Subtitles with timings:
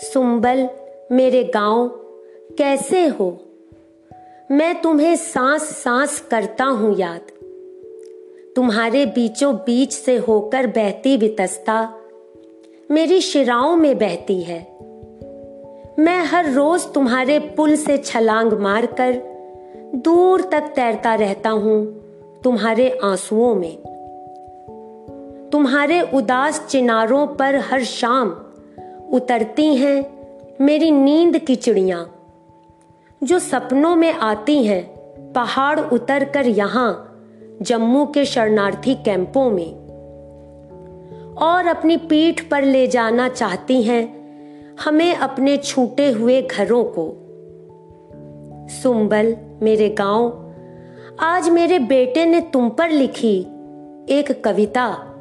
[0.00, 0.68] सुंबल,
[1.12, 1.88] मेरे गाँव,
[2.58, 3.40] कैसे हो?
[4.50, 7.20] मैं तुम्हें सांस सांस करता हूँ याद।
[8.56, 11.94] तुम्हारे बीचों बीच से होकर बहती वितस्ता,
[12.90, 14.60] मेरी शिराओं में बहती है।
[15.98, 19.12] मैं हर रोज तुम्हारे पुल से छलांग मारकर
[19.94, 21.86] दूर तक तैरता रहता हूँ
[22.44, 23.76] तुम्हारे आंसुओं में।
[25.52, 28.43] तुम्हारे उदास चिनारों पर हर शाम
[29.14, 30.26] उतरती हैं
[30.60, 32.06] मेरी नींद की चिड़िया।
[33.22, 34.94] जो सपनों में आती हैं,
[35.32, 37.20] पहाड़ उतर कर यहाँ,
[37.62, 39.72] जम्मू के शरणार्थी कैंपों में।
[41.34, 44.24] और अपनी पीठ पर ले जाना चाहती हैं,
[44.84, 47.20] हमें अपने छूटे हुए घरों को।
[48.68, 50.54] सुंबल, मेरे गाँव,
[51.20, 53.40] आज मेरे बेटे ने तुम पर लिखी
[54.08, 55.13] एक कविता।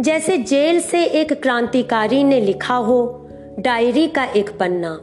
[0.00, 3.28] जैसे जेल से एक क्रांतिकारी ने लिखा हो,
[3.58, 5.00] डायरी का एक पन्ना।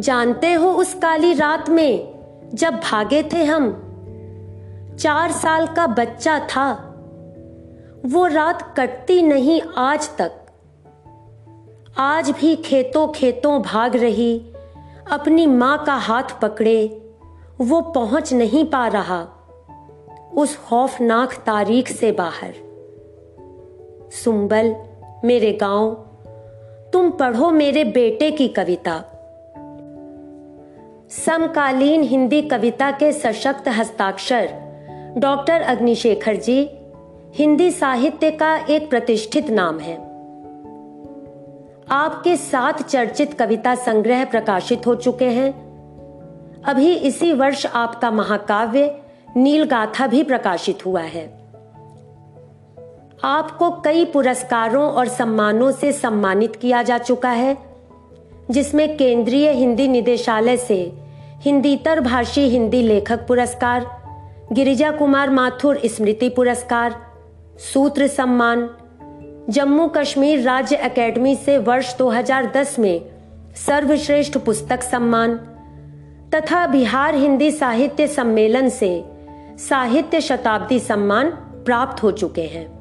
[0.00, 2.14] जानते हो उस काली रात में
[2.54, 3.72] जब भागे थे हम?
[4.98, 6.72] चार साल का बच्चा था।
[8.06, 10.32] वो रात कटती नहीं आज तक।
[11.98, 14.38] आज भी खेतों खेतों भाग रही,
[15.10, 17.10] अपनी माँ का हाथ पकड़े,
[17.60, 19.26] वो पहुँच नहीं पा रहा।
[20.34, 22.69] उस खौफनाक तारीख से बाहर।
[24.10, 24.76] सुंबल,
[25.24, 25.90] मेरे गाँव,
[26.92, 29.04] तुम पढ़ो मेरे बेटे की कविता।
[31.10, 34.48] समकालीन हिंदी कविता के सशक्त हस्ताक्षर,
[35.18, 36.70] डॉक्टर अग्निशेखर जी,
[37.34, 39.96] हिंदी साहित्य का एक प्रतिष्ठित नाम है।
[41.90, 45.52] आपके सात चर्चित कविता संग्रह प्रकाशित हो चुके हैं।
[46.64, 49.00] अभी इसी वर्ष आपका महाकाव्य,
[49.36, 51.39] नीलगाथा भी प्रकाशित हुआ है।
[53.24, 57.56] आपको कई पुरस्कारों और सम्मानों से सम्मानित किया जा चुका है,
[58.50, 60.92] जिसमें केंद्रीय हिंदी निदेशालय से
[61.40, 63.86] हिंदीतर भाषी हिंदी लेखक पुरस्कार,
[64.52, 66.96] गिरिजा कुमार माथुर स्मृति पुरस्कार,
[67.58, 68.70] सूत्र सम्मान,
[69.50, 73.10] जम्मू कश्मीर राज्य एकेडमी से वर्ष 2010 में
[73.66, 75.36] सर्वश्रेष्ठ पुस्तक सम्मान
[76.34, 79.04] तथा बिहार हिंदी साहित्य सम्मेलन से
[79.58, 81.30] साहित्य शताब्दी सम्मान
[81.66, 82.79] प्राप्त हो चुके हैं।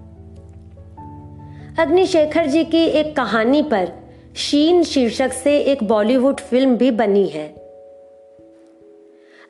[1.80, 3.92] अग्निशेखर जी की एक कहानी पर
[4.38, 7.48] शीन शीर्षक से एक बॉलीवुड फ़िल्म भी बनी है।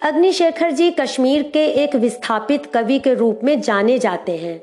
[0.01, 4.59] अग्निशेखर जी कश्मीर के एक विस्थापित कवि के रूप में जाने जाते हैं।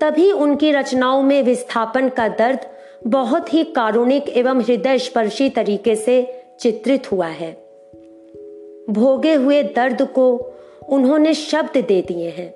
[0.00, 2.58] तभी उनकी रचनाओं में विस्थापन का दर्द
[3.06, 7.52] बहुत ही कारुणिक एवं हृदय स्पर्शी तरीके से चित्रित हुआ है।
[8.90, 10.54] भोगे हुए दर्द को
[10.88, 12.54] उन्होंने शब्द दे दिए हैं।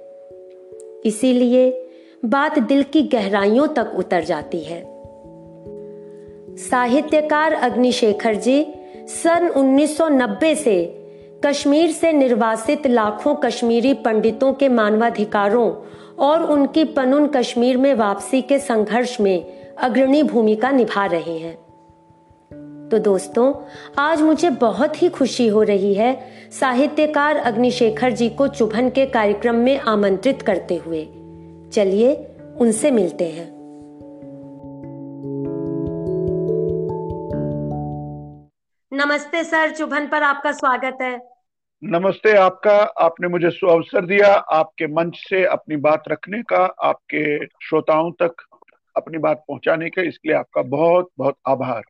[1.04, 1.86] इसीलिए
[2.24, 4.82] बात दिल की गहराइयों तक उतर जाती है।
[6.56, 8.66] साहित्यकार अग्निशेखर जी,
[9.06, 11.04] सन 1990 से
[11.44, 15.72] कश्मीर से निर्वासित लाखों कश्मीरी पंडितों के मानवाधिकारों
[16.18, 21.56] और उनकी पनुन कश्मीर में वापसी के संघर्ष में अग्रणी भूमिका निभा रहे हैं।
[22.88, 23.54] तो दोस्तों,
[23.98, 26.26] आज मुझे बहुत ही खुशी हो रही है
[26.60, 31.08] साहित्यकार अग्निशेखर जी को चुभन के कार्यक्रम में आमंत्रित करते हुए।
[31.72, 32.14] चलिए
[32.60, 33.48] उनसे मिलते हैं।
[38.92, 41.18] नमस्ते सर चुभन पर आपका स्वागत है।
[41.84, 48.10] नमस्ते आपका आपने मुझे अवसर दिया आपके मंच से अपनी बात रखने का आपके श्रोताओं
[48.12, 48.34] तक
[48.96, 51.82] अपनी बात पहुँचाने का इसलिए आपका बहुत बहुत आभार।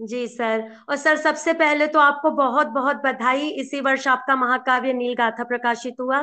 [0.00, 4.92] जी सर और सर सबसे पहले तो आपको बहुत बहुत बधाई इसी वर्ष आपका महाकाव्य
[4.92, 6.20] नील गाथा प्रकाशित हुआ।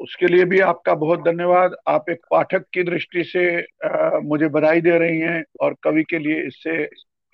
[0.00, 4.80] उसके लिए भी आपका बहुत धन्यवाद। आप एक पाठक की दृष्टि से आ, मुझे बधाई
[4.80, 6.82] दे रही हैं और कवि के लिए इससे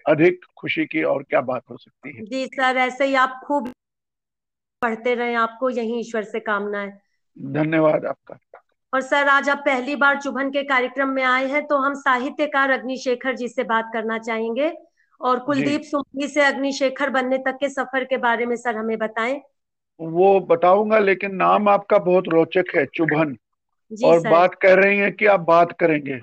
[0.06, 3.70] अधिक खुशी की और क्या बात हो सकती है। जी सर ऐसे ही आप खूब
[4.82, 7.00] पढ़ते रहे आपको यही ईश्वर से कामना है
[7.36, 8.38] धन्यवाद आपका।
[8.92, 12.70] और सर आज आप पहली बार चुभन के कार्यक्रम में आए हैं तो हम साहित्यकार
[12.70, 14.72] अग्निशेखर जी से बात करना चाहेंगे।
[15.20, 19.40] और कुलदीप सुमनी से अग्निशेखर बनने तक के सफ़र के बारे में सर हमें बताएँ।
[20.10, 23.36] वो बताऊँगा लेकिन नाम आपका बहुत रोचक है चुभन।
[24.04, 26.20] और सर। बात कर रही हैं कि आप बात करेंगे।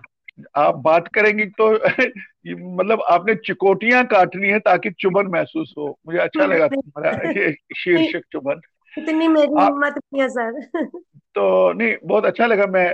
[0.56, 1.72] आप बात करेंगे तो
[2.78, 8.22] मतलब आपने चिकोटियाँ काटनी है ताकि चुभन महसूस हो। मुझे अच्छा लगा तुम्हारा ये शीर्षक
[8.32, 8.62] चुभन।
[8.98, 10.62] इतनी मेरी हिम्मत नहीं है सर।
[11.36, 12.90] तो नहीं बहुत अच्छा लगा मैं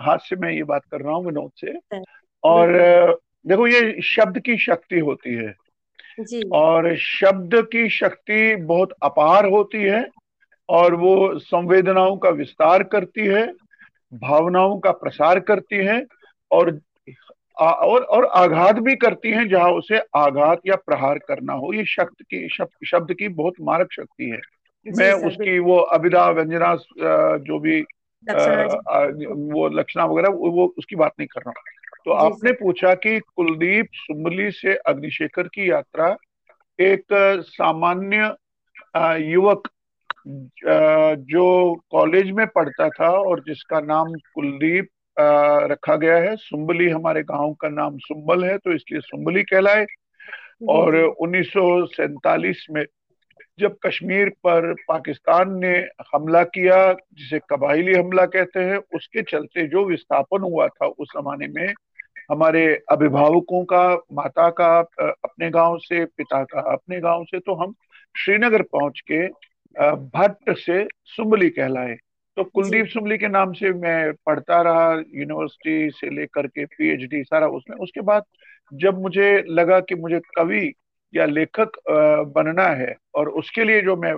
[0.00, 2.00] हाथ से मैं ये बात कर रहा हूँ विनोद से।
[2.44, 2.68] और
[3.46, 5.54] देखो ये शब्द की शक्ति होती है।
[6.20, 10.08] जी। और शब्द की शक्ति बहुत अपार होती है
[10.68, 13.52] और वो संवेदनाओं का विस्तार करती है
[14.14, 16.06] भावनाओं का प्रसार करती है
[16.50, 16.80] और
[17.60, 21.84] आ, और और आघात भी करती हैं जहाँ उसे आघात या प्रहार करना हो। ये
[21.84, 24.40] शब्द की शब्द शब्द की बहुत मारक शक्ति है।
[24.86, 26.76] मैं उसकी वो अभिधा व्यंजना
[27.36, 27.84] जो भी
[28.30, 33.18] आ, वो लक्षणा वगैरह वो उसकी बात नहीं कर रहा हूँ। तो आपने पूछा कि
[33.36, 36.16] कुलदीप सुमली से अग्निशेखर की यात्रा
[36.78, 37.04] एक
[37.42, 38.34] सामान्य
[39.24, 39.68] युवक
[41.28, 41.46] जो
[41.90, 44.88] कॉलेज में पढ़ता था और जिसका नाम कुलदीप
[45.70, 49.86] रखा गया है। सुम्बली हमारे गाँव का नाम सुम्बल है तो इसलिए सुम्बली कहलाए।
[50.68, 52.84] और उन्नीस में
[53.60, 55.74] जब कश्मीर पर पाकिस्तान ने
[56.12, 61.48] हमला किया जिसे कबाइली हमला कहते हैं उसके चलते जो विस्थापन हुआ था उस जमाने
[61.48, 61.72] में
[62.30, 67.74] हमारे अभिभावकों का माता का अपने गाँव से पिता का अपने गाँव से तो हम
[68.14, 69.26] श्रीनगर पहुँच के
[70.14, 71.96] भट्ट से सुम्बली कहलाए।
[72.36, 77.46] तो कुलदीप सुमली के नाम से मैं पढ़ता रहा यूनिवर्सिटी से लेकर के पीएचडी सारा
[77.48, 78.24] उसमें। उसके बाद
[78.72, 80.72] जब मुझे लगा कि मुझे कवि
[81.14, 81.78] या लेखक
[82.36, 84.14] बनना है और उसके लिए जो मैं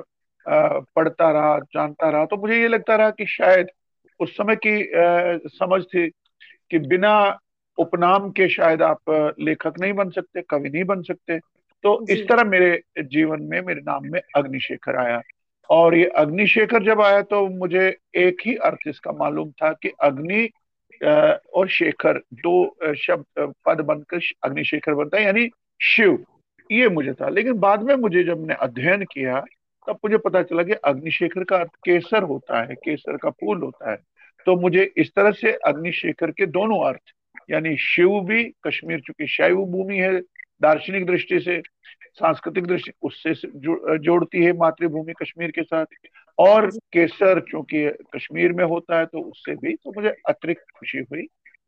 [0.46, 3.66] पढ़ता रहा जानता रहा तो मुझे ये लगता रहा कि शायद
[4.20, 4.90] उस समय की
[5.48, 6.08] समझ थी
[6.70, 7.38] कि बिना
[7.78, 11.38] उपनाम के शायद आप लेखक नहीं बन सकते कवि नहीं बन सकते।
[11.84, 15.20] तो इस तरह मेरे जीवन में मेरे नाम में अग्निशेखर आया।
[15.70, 20.48] और ये अग्निशेखर जब आया तो मुझे एक ही अर्थ इसका मालूम था कि अग्नि
[21.54, 25.48] और शेखर दो शब्द पद बनकर अग्निशेखर बनता है यानी
[25.80, 26.24] शिव।
[26.70, 29.40] ये मुझे था। लेकिन बाद में मुझे जब मैंने अध्ययन किया
[29.86, 33.90] तब मुझे पता चला कि अग्निशेखर का अर्थ केसर होता है केसर का फूल होता
[33.90, 33.96] है।
[34.46, 37.12] तो मुझे इस तरह से अग्निशेखर के दोनों अर्थ
[37.48, 40.18] यानी शिव भी कश्मीर चूँकि शैव भूमि है
[40.62, 41.60] दार्शनिक दृष्टि से
[42.14, 43.34] सांस्कृतिक दृष्टि उससे
[43.98, 45.86] जोड़ती है मातृभूमि कश्मीर के साथ।
[46.38, 51.26] और केसर चूँकि कश्मीर में होता है तो उससे भी तो मुझे अतिरिक्त खुशी हुई।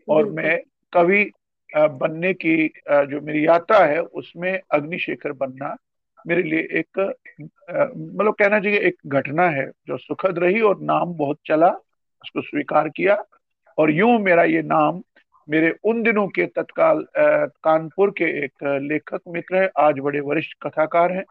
[0.08, 0.58] और मैं
[0.92, 1.30] कवि
[1.70, 5.76] बनने की जो मेरी यात्रा है उसमें अग्निशेखर बनना
[6.24, 6.98] मेरे लिए एक
[7.70, 12.88] मतलब कहना चाहिए एक घटना है जो सुखद रही और नाम बहुत चला उसको स्वीकार
[12.88, 13.22] किया।
[13.78, 15.00] और यूँ मेरा ये नाम
[15.48, 21.12] मेरे उन दिनों के तत्काल कानपुर के एक लेखक मित्र है आज बड़े वरिष्ठ कथाकार
[21.12, 21.24] हैं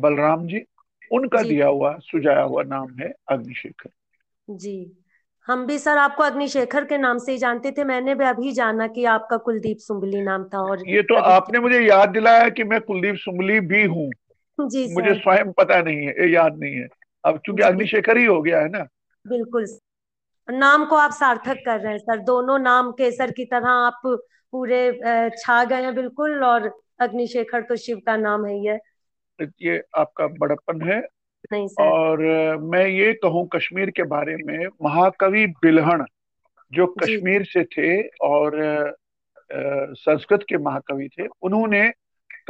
[0.00, 0.64] बलराम जी।
[1.10, 3.90] उनका जी। दिया हुआ सुझाया हुआ नाम है अग्निशेखर।
[4.48, 5.02] जी।
[5.46, 8.86] हम भी सर आपको अग्निशेखर के नाम से ही जानते थे। मैंने भी अभी जाना
[8.88, 12.80] कि आपका कुलदीप सुम्बली नाम था और ये तो आपने मुझे याद दिलाया कि मैं
[12.80, 14.10] कुलदीप सुम्बली भी हूँ।
[14.58, 16.88] जी मुझे स्वयं पता नहीं है याद नहीं है।
[17.24, 18.86] अब चूँकि अग्निशेखर ही हो गया है ना?
[19.24, 19.66] बिल्कुल।
[20.48, 24.00] नाम को आप सार्थक कर रहे हैं सर। दोनों नाम केसर की तरह आप
[24.52, 26.70] पूरे छा गए हैं बिल्कुल और
[27.00, 28.78] अग्निशेखर तो शिव का नाम है ये
[29.62, 30.98] ये आपका बड़प्पन है।
[31.52, 32.18] नहीं सर। और
[32.64, 36.04] मैं ये कहूँ कश्मीर के बारे में महाकवि बिलहण
[36.72, 38.56] जो कश्मीर से थे और
[39.50, 41.88] संस्कृत के महाकवि थे उन्होंने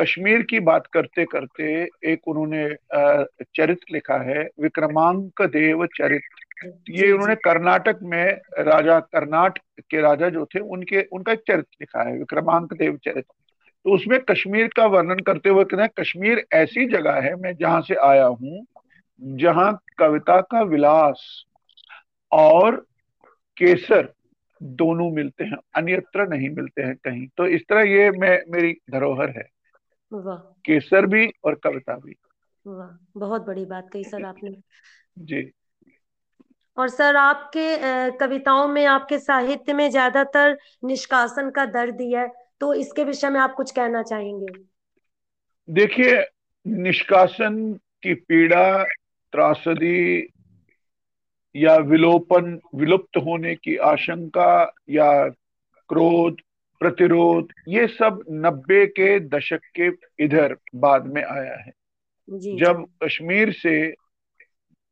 [0.01, 1.67] कश्मीर की बात करते करते
[2.05, 2.69] एक उन्होंने
[3.57, 6.45] चरित्र लिखा है विक्रमांक देव चरित्र।
[6.91, 12.09] ये उन्होंने कर्नाटक में राजा कर्नाट के राजा जो थे उनके उनका एक चरित्र लिखा
[12.09, 13.35] है विक्रमांक देव चरित्र।
[13.85, 17.81] तो उसमें कश्मीर का वर्णन करते हुए कहते हैं कश्मीर ऐसी जगह है मैं जहाँ
[17.81, 18.67] से आया हूँ
[19.23, 21.45] जहाँ कविता का विलास
[22.33, 22.87] और
[23.57, 24.13] केसर
[24.63, 29.31] दोनों मिलते हैं अन्यत्र नहीं मिलते हैं कहीं। तो इस तरह ये मैं मेरी धरोहर
[29.31, 29.49] है।
[30.65, 32.15] केसर भी और कविता भी।
[32.67, 34.57] वाह बहुत बड़ी बात कही सर आपने।
[35.19, 35.53] जी।
[36.77, 42.29] और सर आपके कविताओं में आपके साहित्य में ज़्यादातर निष्कासन का दर्द ही है
[42.61, 44.47] तो इसके विषय में आप कुछ कहना चाहेंगे?
[45.69, 46.25] देखिए
[46.67, 48.83] निष्कासन की पीड़ा
[49.33, 50.29] त्रासदी
[51.55, 54.51] या विलोपन विलुप्त होने की आशंका
[54.91, 55.11] या
[55.91, 56.41] क्रोध
[56.81, 59.89] प्रतिरोध ये सब नब्बे के दशक के
[60.25, 61.73] इधर बाद में आया है।
[62.29, 63.77] जी, जब कश्मीर से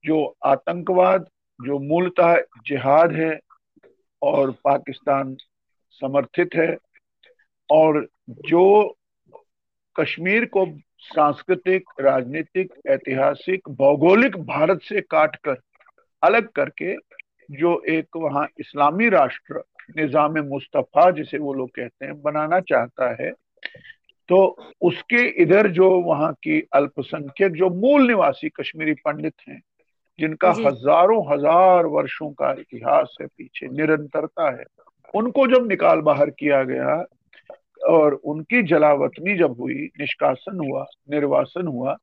[0.05, 1.27] जो आतंकवाद
[1.63, 3.41] जो मूलतः जिहाद है
[4.23, 5.37] और पाकिस्तान
[5.91, 6.77] समर्थित है
[7.71, 8.97] और जो
[10.01, 10.67] कश्मीर को
[10.99, 15.57] सांस्कृतिक, राजनीतिक, ऐतिहासिक, भौगोलिक भारत से काटकर
[16.23, 16.95] अलग करके
[17.51, 19.63] जो एक वहाँ इस्लामी राष्ट्र
[19.97, 23.33] निज़ाम मुस्तफ़ा जिसे वो लोग कहते हैं बनाना चाहता है
[24.29, 29.63] तो उसके इधर जो वहाँ की अल्पसंख्यक, जो मूल निवासी कश्मीरी पंडित हैं
[30.19, 34.65] जिनका हज़ारों हज़ार वर्षों का इतिहास है पीछे निरंतरता है।
[35.15, 36.95] उनको जब निकाल बाहर किया गया
[37.89, 41.97] और उनकी जलावतनी जब हुई निष्कासन हुआ निर्वासन हुआ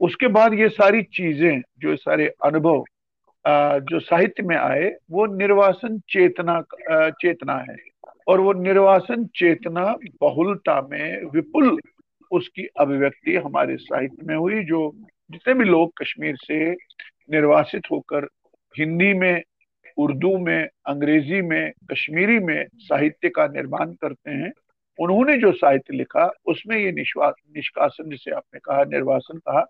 [0.00, 2.84] उसके बाद ये सारी चीज़ें जो सारे अनुभव
[3.84, 7.76] जो साहित्य में आए वो निर्वासन चेतना चेतना है।
[8.28, 9.84] और वो निर्वासन चेतना
[10.20, 11.78] बहुलता में विपुल
[12.30, 14.90] उसकी अभिव्यक्ति हमारे साहित्य में हुई जो
[15.30, 16.72] जितने भी लोग कश्मीर से
[17.30, 18.26] निर्वासित होकर
[18.74, 19.42] हिंदी में
[19.96, 24.52] उर्दू में अंग्रेज़ी में कश्मीरी में साहित्य का निर्माण करते हैं।
[24.98, 29.60] उन्होंने जो साहित्य लिखा उसमें ये निष्कासन जिसे आपने कहा निर्वासन कहा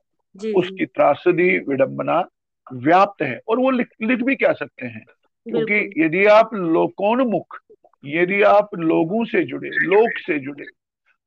[0.56, 2.28] उसकी त्रासदी विडंबना
[2.72, 5.04] व्याप्त है और वो लिख, लिख भी क्या सकते हैं?
[5.46, 7.58] क्योंकि यदि आप लोकोन्मुख
[8.04, 10.64] यदि आप लोगों से जुड़े लोक से जुड़े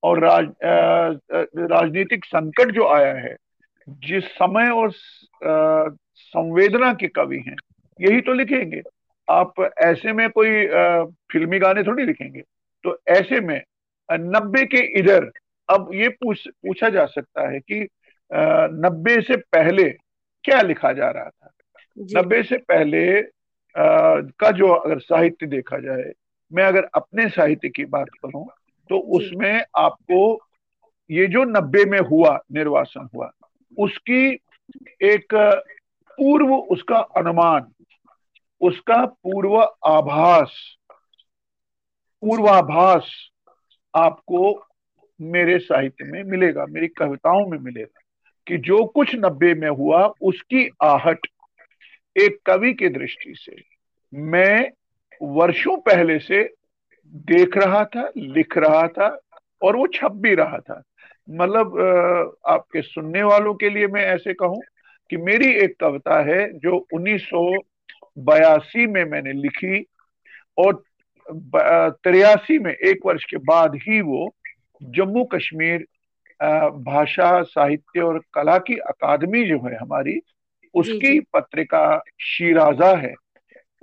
[0.04, 0.52] और राज,
[1.58, 3.36] राजनीतिक संकट जो आया है
[3.90, 4.92] जिस समय और
[6.16, 7.56] संवेदना के कवि हैं
[8.02, 8.82] यही तो लिखेंगे।
[9.28, 10.66] आप ऐसे में कोई
[11.32, 12.42] फिल्मी गाने थोड़ी लिखेंगे।
[12.84, 13.62] तो ऐसे में
[14.12, 15.30] नब्बे के इधर
[15.70, 17.88] अब ये पूछ पूछा जा सकता है कि
[18.32, 19.90] नब्बे से पहले
[20.44, 21.52] क्या लिखा जा रहा था?
[21.98, 26.12] नब्बे से पहले आ, का जो अगर साहित्य देखा जाए
[26.54, 28.46] मैं अगर अपने साहित्य की बात करूँ
[28.90, 30.40] तो उसमें आपको
[31.12, 33.32] ये जो नब्बे में हुआ निर्वासन हुआ
[33.80, 34.40] उसकी
[35.02, 35.36] एक
[36.12, 37.68] पूर्व उसका अनुमान,
[38.62, 40.78] उसका पूर्व आभास,
[42.22, 43.30] पूर्वाभास
[43.96, 44.68] आपको
[45.22, 48.00] मेरे साहित्य में मिलेगा, मेरी कविताओं में मिलेगा
[48.48, 51.28] कि जो कुछ नब्बे में हुआ उसकी आहट
[52.22, 53.56] एक कवि की दृष्टि से
[54.14, 54.72] मैं
[55.22, 56.54] वर्षों पहले से
[57.08, 59.20] देख रहा था, लिख रहा था
[59.62, 60.82] और वो छप भी रहा था।
[61.30, 61.78] मतलब
[62.46, 64.62] आपके सुनने वालों के लिए मैं ऐसे कहूँ
[65.10, 67.52] कि मेरी एक कविता है जो उन्नीस सौ
[68.18, 69.86] बयासी में मैंने लिखी
[70.58, 70.84] और
[72.04, 74.36] तिरयासी में एक वर्ष के बाद ही वो
[74.84, 75.86] जम्मू कश्मीर
[76.84, 80.20] भाषा साहित्य और कला की अकादमी जो है हमारी
[80.74, 83.14] उसकी पत्रिका शिराजा है।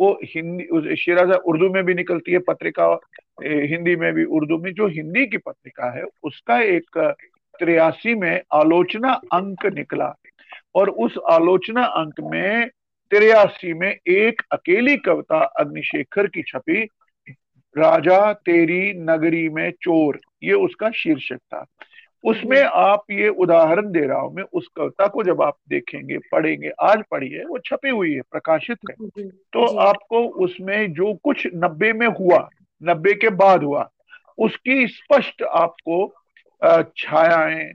[0.00, 3.00] वो हिंदी शिराजा उर्दू में भी निकलती है पत्रिका
[3.44, 6.98] हिंदी में भी उर्दू में जो हिंदी की पत्रिका है उसका एक
[7.60, 10.12] त्रियासी में आलोचना अंक निकला
[10.74, 12.68] और उस आलोचना अंक में
[13.12, 16.82] तिरयासी में एक अकेली कविता अग्निशेखर की छपी
[17.76, 21.64] राजा तेरी नगरी में चोर ये उसका शीर्षक था।
[22.24, 26.70] उसमें आप ये उदाहरण दे रहा हूँ मैं उस कविता को जब आप देखेंगे पढ़ेंगे
[26.80, 32.06] आज पढ़िए वो छपी हुई है प्रकाशित है। तो आपको उसमें जो कुछ नब्बे में
[32.06, 32.48] हुआ
[32.82, 33.88] नब्बे के बाद हुआ
[34.38, 36.04] उसकी स्पष्ट आपको
[36.96, 37.72] छायाएँ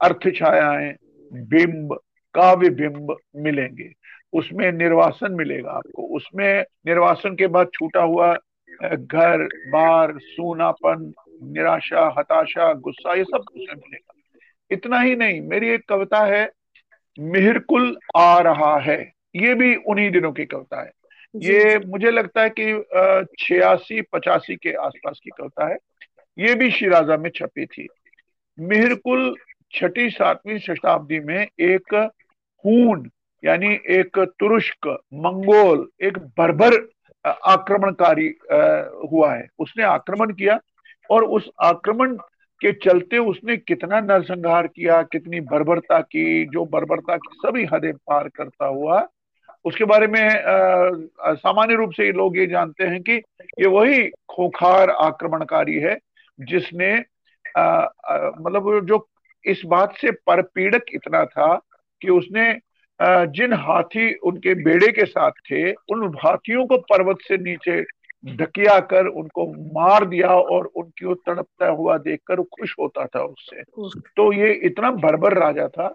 [0.00, 0.94] अर्थ छायाएँ
[1.32, 1.94] बिंब
[2.34, 3.92] काव्य बिंब मिलेंगे।
[4.32, 8.34] उसमें निर्वासन मिलेगा आपको। उसमें निर्वासन के बाद छूटा हुआ
[8.82, 11.12] घर बार सूनापन
[11.42, 14.12] निराशा हताशा गुस्सा ये सब उसमें मिलेगा।
[14.70, 16.50] इतना ही नहीं मेरी एक कविता है
[17.18, 19.00] मिहिरकुल आ रहा है।
[19.36, 20.90] ये भी उन्हीं दिनों की कविता है।
[21.34, 25.76] ये मुझे लगता है कि छियासी पचासी के आसपास की कविता है।
[26.38, 27.88] ये भी शिराजा में छपी थी।
[28.58, 29.34] मिहिरकुल
[29.74, 31.94] छठी सातवीं शताब्दी में एक
[32.64, 33.10] हून,
[33.42, 36.76] यानी एक तुरुष्क, मंगोल, एक बर्बर
[37.24, 38.28] आक्रमणकारी
[39.12, 40.58] हुआ है। उसने आक्रमण किया
[41.10, 42.16] और उस आक्रमण
[42.60, 48.28] के चलते उसने कितना नरसंहार किया, कितनी बर्बरता की, जो बर्बरता की सभी हदें पार
[48.28, 49.06] करता हुआ।
[49.64, 50.28] उसके बारे में
[51.36, 53.12] सामान्य रूप से लोग ये जानते हैं कि
[53.60, 55.96] ये वही खोखार आक्रमणकारी है
[56.38, 56.96] जिसने
[57.58, 59.06] मतलब जो
[59.44, 61.54] इस बात से परपीड़क इतना था
[62.02, 62.52] कि उसने
[63.28, 67.82] जिन हाथी उनके बेड़े के साथ थे उन हाथियों को पर्वत से नीचे
[68.36, 73.62] ढकिया कर उनको मार दिया और उनकी तड़पता हुआ देखकर खुश होता था उससे।
[74.16, 75.88] तो ये इतना बर्बर राजा था।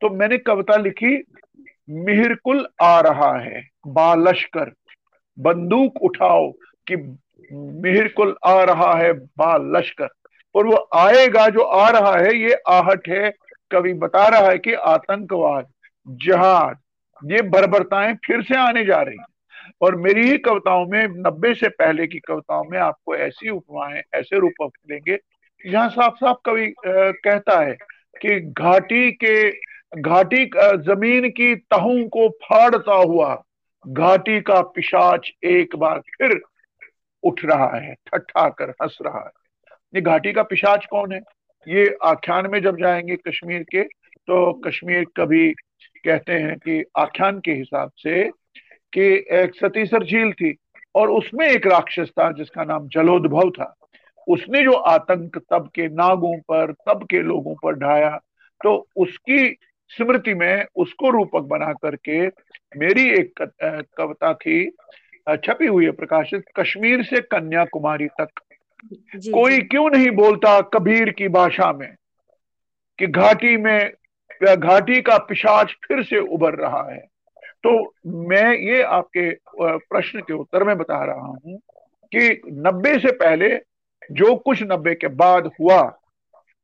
[0.00, 1.16] तो मैंने कविता लिखी
[1.90, 4.72] मिहिरकुल आ रहा है बालश्कर
[5.38, 6.50] बंदूक उठाओ
[6.86, 6.96] कि
[7.52, 10.08] मिहिरकुल आ रहा है बालश्कर।
[10.54, 13.32] और वो आएगा, जो आ रहा है, ये आहट है।
[13.70, 15.66] कवि बता रहा है कि आतंकवाद,
[16.06, 16.78] जहाद,
[17.22, 19.16] ये बर्बरताएँ फिर से आने जा रही
[19.82, 24.38] और मेरी ही कविताओं में, नब्बे से पहले की कविताओं में आपको ऐसी उपमाएँ, ऐसे
[24.38, 25.18] रूप मिलेंगे।
[25.64, 27.74] जहाँ साफ़ साफ़ कवि कहता है
[28.22, 29.50] कि घाटी के,
[30.00, 30.44] घाटी
[30.84, 33.42] ज़मीन की तहों को फाड़ता हुआ,
[33.84, 36.40] घाटी का पिशाच एक बार फिर
[37.22, 39.39] उठ रहा है, ठट्ठा कर हंस रहा है।
[39.94, 41.20] ये घाटी का पिशाच कौन है?
[41.66, 45.50] ये आख्यान में जब जाएँगे कश्मीर के तो कश्मीर कभी
[46.04, 48.22] कहते हैं कि आख्यान के हिसाब से
[48.92, 50.54] कि एक सतीसर झील थी
[50.94, 53.74] और उसमें एक राक्षस था जिसका नाम जलोद्भव था।
[54.26, 58.16] उसने जो आतंक तब के नागों पर, तब के लोगों पर ढाया
[58.60, 59.56] तो उसकी
[59.90, 62.26] स्मृति में उसको रूपक बना करके
[62.78, 63.42] मेरी एक
[63.96, 64.64] कविता थी
[65.44, 68.40] छपी हुई है प्रकाशित कश्मीर से कन्याकुमारी तक।
[68.84, 69.62] जी, कोई जी.
[69.62, 71.94] क्यों नहीं बोलता कबीर की भाषा में
[72.98, 73.92] कि घाटी में
[74.42, 77.00] घाटी का पिशाच फिर से उभर रहा है।
[77.64, 77.72] तो
[78.06, 81.58] मैं ये आपके प्रश्न के उत्तर में बता रहा हूँ
[82.12, 83.48] कि नब्बे से पहले
[84.12, 85.80] जो कुछ नब्बे के बाद हुआ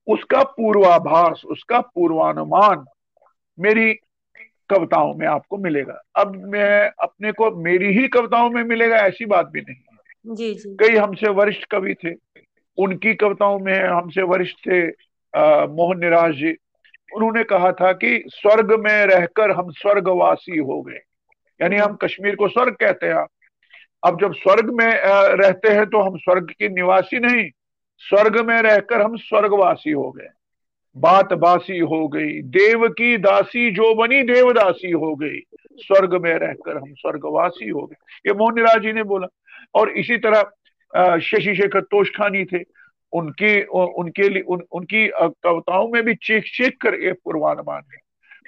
[0.07, 2.85] उसका पूर्वाभास उसका पूर्वानुमान
[3.59, 3.93] मेरी
[4.71, 9.47] कविताओं में आपको मिलेगा। अब मैं अपने को मेरी ही कविताओं में मिलेगा ऐसी बात
[9.47, 9.77] भी नहीं।
[10.27, 12.13] जी जी। कई हमसे वरिष्ठ कवि थे,
[12.79, 14.87] उनकी कविताओं में हमसे वरिष्ठ थे
[15.69, 16.53] मोहन निराज जी।
[17.11, 21.01] उन्होंने कहा था कि स्वर्ग में रहकर हम स्वर्गवासी हो गए।
[21.61, 23.27] यानी हम कश्मीर को स्वर्ग कहते हैं।
[24.03, 27.49] अब जब स्वर्ग में रहते हैं तो हम स्वर्ग के निवासी नहीं,
[28.03, 30.29] स्वर्ग में रहकर हम स्वर्गवासी हो गए।
[30.97, 35.41] बात बासी हो गई, देव की दासी जो बनी देवदासी हो गई,
[35.79, 39.27] स्वर्ग में रहकर हम स्वर्गवासी हो गए। ये मोहनराज जी ने बोला
[39.75, 42.63] और इसी तरह शशि शेखर तोषखानी थे।
[43.13, 47.99] उनकी उनके लिए उन, उनकी कविताओं में भी चीख चीख कर ये पूर्वानुमान है।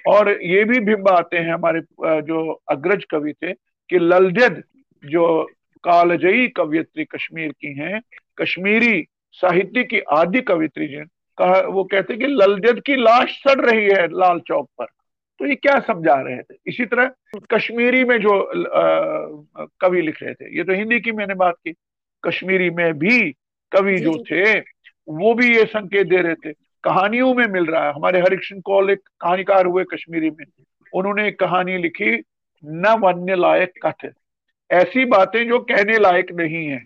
[0.07, 1.81] और ये भी बिंब आते हैं हमारे
[2.21, 3.53] जो अग्रज कवि थे
[3.89, 4.63] कि ललजद
[5.03, 5.43] जो
[5.83, 8.01] कालजयी कवियत्री कश्मीर की हैं
[8.37, 11.05] कश्मीरी साहित्य की आदि कवित्री जिन
[11.37, 14.85] कहा वो कहते कि ललजद की लाश सड़ रही है लाल चौक पर।
[15.39, 16.55] तो ये क्या समझा रहे थे?
[16.67, 17.11] इसी तरह
[17.51, 18.39] कश्मीरी में जो
[19.81, 21.73] कवि लिख रहे थे ये तो हिंदी की मैंने बात की
[22.23, 23.19] कश्मीरी में भी
[23.71, 26.51] कवि जो। थे वो भी ये संकेत दे रहे थे।
[26.83, 30.45] कहानियों में मिल रहा है हमारे हरिकृष्ण कौल एक कहानीकार हुए कश्मीरी में
[30.93, 32.11] उन्होंने एक कहानी लिखी
[32.63, 34.09] न वन्य लायक कथ।
[34.69, 36.83] ऐसी बातें जो कहने लायक नहीं है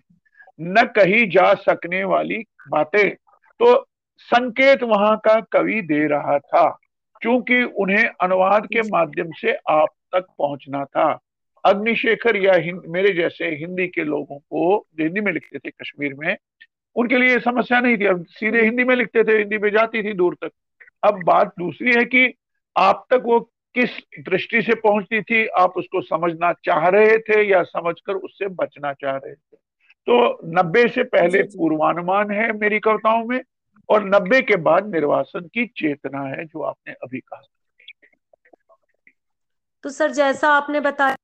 [0.60, 3.76] न कही जा सकने वाली बातें। तो
[4.20, 6.66] संकेत वहाँ का कवि दे रहा था।
[7.24, 11.20] क्योंकि उन्हें अनुवाद के माध्यम से आप तक पहुँचना था।
[11.66, 12.54] अग्निशेखर या
[12.88, 16.38] मेरे जैसे हिंदी के लोगों को हिंदी में लिखते थे कश्मीर में
[16.96, 20.14] उनके लिए समस्या नहीं थी। अब सीधे हिंदी में लिखते थे हिंदी में जाती थी
[20.14, 20.52] दूर तक।
[21.04, 22.34] अब बात दूसरी है कि
[22.78, 23.40] आप तक वो
[23.76, 28.94] किस दृष्टि से पहुँचती थी आप उसको समझना चाह रहे थे या समझकर उससे बचना
[28.94, 29.58] चाह रहे थे?
[30.10, 33.42] तो नब्बे से पहले पूर्वानुमान है मेरी कविताओं में।
[33.90, 37.42] और नब्बे के बाद निर्वासन की चेतना है जो आपने अभी कहा।
[39.84, 41.16] तो सर जैसा आपने बताया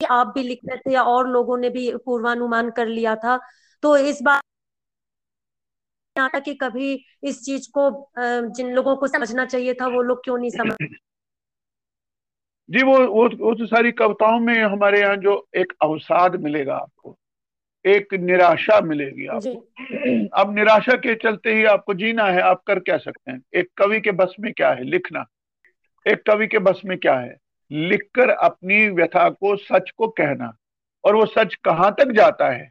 [0.00, 3.40] कि आप भी लिखते थे या और लोगों ने भी पूर्वानुमान कर लिया था
[3.82, 4.40] तो इस बार
[6.18, 8.10] कि कभी इस चीज़ को
[8.50, 10.76] जिन लोगों को समझना चाहिए था वो लोग क्यों नहीं समझ
[12.70, 17.18] जी वो वो वो तो सारी कविताओं में हमारे यहाँ जो एक अवसाद मिलेगा आपको।
[17.86, 22.96] एक निराशा मिलेगी आपको। अब निराशा के चलते ही आपको जीना है आप कर क्या
[22.96, 23.42] सकते हैं?
[23.54, 24.84] एक कवि के बस में क्या है?
[24.84, 25.24] लिखना।
[26.06, 27.36] एक कवि के बस में क्या है?
[27.72, 30.52] लिखकर अपनी व्यथा को सच को कहना।
[31.04, 32.70] और वो सच कहाँ तक जाता है?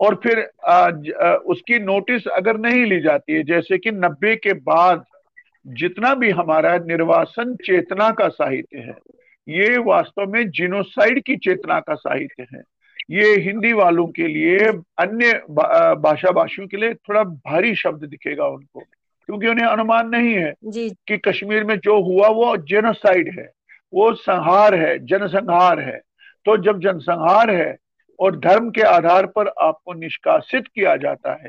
[0.00, 1.08] और फिर आज
[1.46, 5.04] उसकी नोटिस अगर नहीं ली जाती है जैसे कि नब्बे के बाद
[5.66, 8.94] जितना भी हमारा निर्वासन चेतना का साहित्य है
[9.48, 12.62] ये वास्तव में जिनोसाइड की चेतना का साहित्य है।
[13.10, 14.58] ये हिंदी वालों के लिए
[14.98, 15.32] अन्य
[15.98, 20.88] भाषा भाषियों के लिए थोड़ा भारी शब्द दिखेगा उनको क्योंकि उन्हें अनुमान नहीं है जी।
[21.08, 23.50] कि कश्मीर में जो हुआ वो जेनोसाइड है
[23.94, 26.00] वो संहार है जनसंहार है
[26.46, 27.76] तो जब जनसंहार है
[28.18, 31.48] और धर्म के आधार पर आपको निष्कासित किया जाता है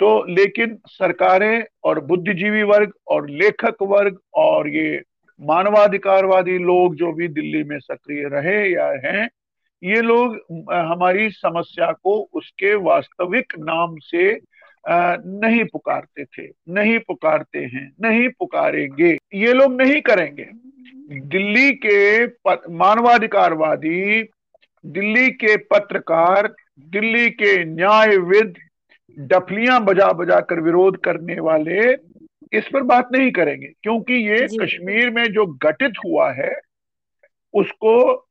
[0.00, 5.02] तो लेकिन सरकारें और बुद्धिजीवी वर्ग और लेखक वर्ग और ये
[5.40, 9.28] मानवाधिकारवादी लोग जो भी दिल्ली में सक्रिय रहे या हैं
[9.82, 10.34] ये लोग
[10.70, 14.32] हमारी समस्या को उसके वास्तविक नाम से
[14.84, 20.46] नहीं पुकारते थे। नहीं पुकारते हैं नहीं पुकारेंगे। ये लोग नहीं करेंगे।
[21.28, 22.26] दिल्ली के
[22.74, 24.22] मानवाधिकारवादी
[24.84, 28.54] दिल्ली के पत्रकार दिल्ली के न्यायविद
[29.18, 31.92] डफलियाँ बजा बजा कर विरोध करने वाले
[32.52, 36.52] इस पर बात नहीं करेंगे। क्योंकि ये कश्मीर में जो घटित हुआ है
[37.54, 38.26] उसको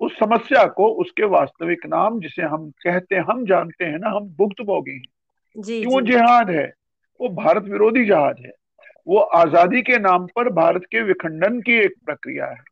[0.00, 4.62] उस समस्या को उसके वास्तविक नाम जिसे हम कहते हम जानते हैं ना हम भुक्त
[4.62, 6.72] भोगी हैं। जी, वो जिहाद है
[7.20, 8.52] वो भारत विरोधी जहाज़ है
[9.06, 12.64] वो आज़ादी के नाम पर भारत के विखंडन की एक प्रक्रिया है।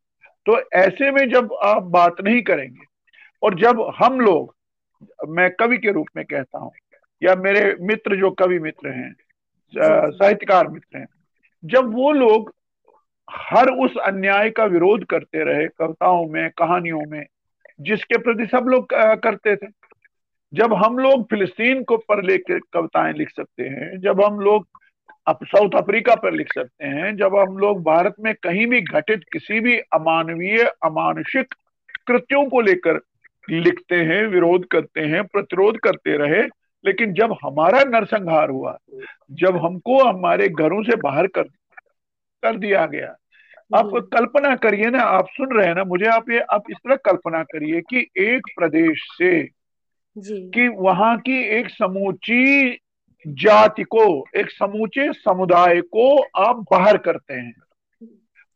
[0.47, 2.87] तो ऐसे में जब आप बात नहीं करेंगे
[3.43, 4.55] और जब हम लोग
[5.29, 6.73] मैं कवि के रूप में कहता हूँ
[7.23, 9.15] या मेरे मित्र जो कवि मित्र हैं
[9.75, 11.07] साहित्यकार मित्र हैं
[11.65, 12.53] जब वो लोग
[13.31, 17.27] हर उस अन्याय का विरोध करते रहे, कविताओं में, कहानियों में,
[17.81, 19.67] जिसके प्रति सब लोग करते थे।
[20.55, 24.67] जब हम लोग फिलिस्तीन को पर लेकर कविताएँ लिख सकते हैं, जब हम लोग
[25.29, 29.61] साउथ अफ्रीका पर लिख सकते हैं, जब हम लोग भारत में कहीं भी घटित किसी
[29.61, 31.55] भी अमानवीय, अमानुषिक
[32.07, 33.01] कृत्यों को लेकर
[33.51, 36.43] लिखते हैं, विरोध करते हैं, प्रतिरोध करते रहे,
[36.85, 38.79] लेकिन जब हमारा नरसंहार हुआ,
[39.31, 41.43] जब हमको हमारे घरों से बाहर कर
[42.45, 43.15] कर दिया गया।
[43.75, 46.97] आप कल्पना करिए ना आप सुन रहे हैं ना मुझे आप ये आप इस तरह
[47.05, 49.43] कल्पना करिए कि एक प्रदेश से
[50.17, 52.79] जी। कि वहाँ की एक समूची
[53.27, 54.05] जाति को
[54.37, 56.07] एक समूचे समुदाय को
[56.39, 57.55] आप बाहर करते हैं।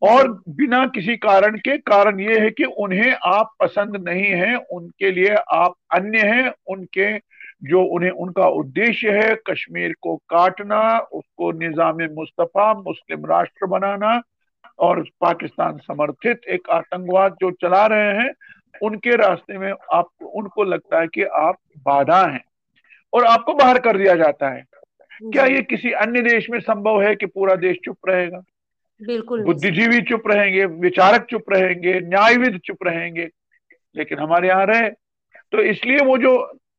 [0.03, 5.11] और बिना किसी कारण के कारण ये है कि उन्हें आप पसंद नहीं है उनके
[5.11, 7.17] लिए आप अन्य हैं उनके
[7.63, 14.21] जो उन्हें उनका उद्देश्य है कश्मीर को काटना उसको निज़ाम मुस्तफ़ा मुस्लिम राष्ट्र बनाना
[14.79, 18.31] और पाकिस्तान समर्थित एक आतंकवाद जो चला रहे हैं
[18.83, 22.43] उनके रास्ते में आप उनको लगता है कि आप बाधा हैं
[23.13, 24.65] और आपको बाहर कर दिया जाता है।
[25.23, 28.43] क्या ये किसी अन्य देश में संभव है कि पूरा देश चुप रहेगा?
[29.01, 33.29] बिल्कुल बुद्धिजीवी चुप रहेंगे विचारक चुप रहेंगे न्यायविद चुप रहेंगे
[33.97, 34.89] लेकिन हमारे यहाँ रहे।
[35.53, 36.37] तो इसलिए वो जो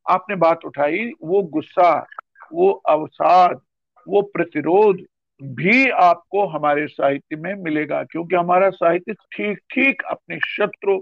[0.10, 2.08] आपने बात उठाई वो गुस्सा
[2.54, 3.62] वो अवसाद
[4.08, 5.02] वो प्रतिरोध
[5.44, 11.00] भी आपको हमारे साहित्य में मिलेगा क्योंकि हमारा साहित्य ठीक ठीक अपने शत्रु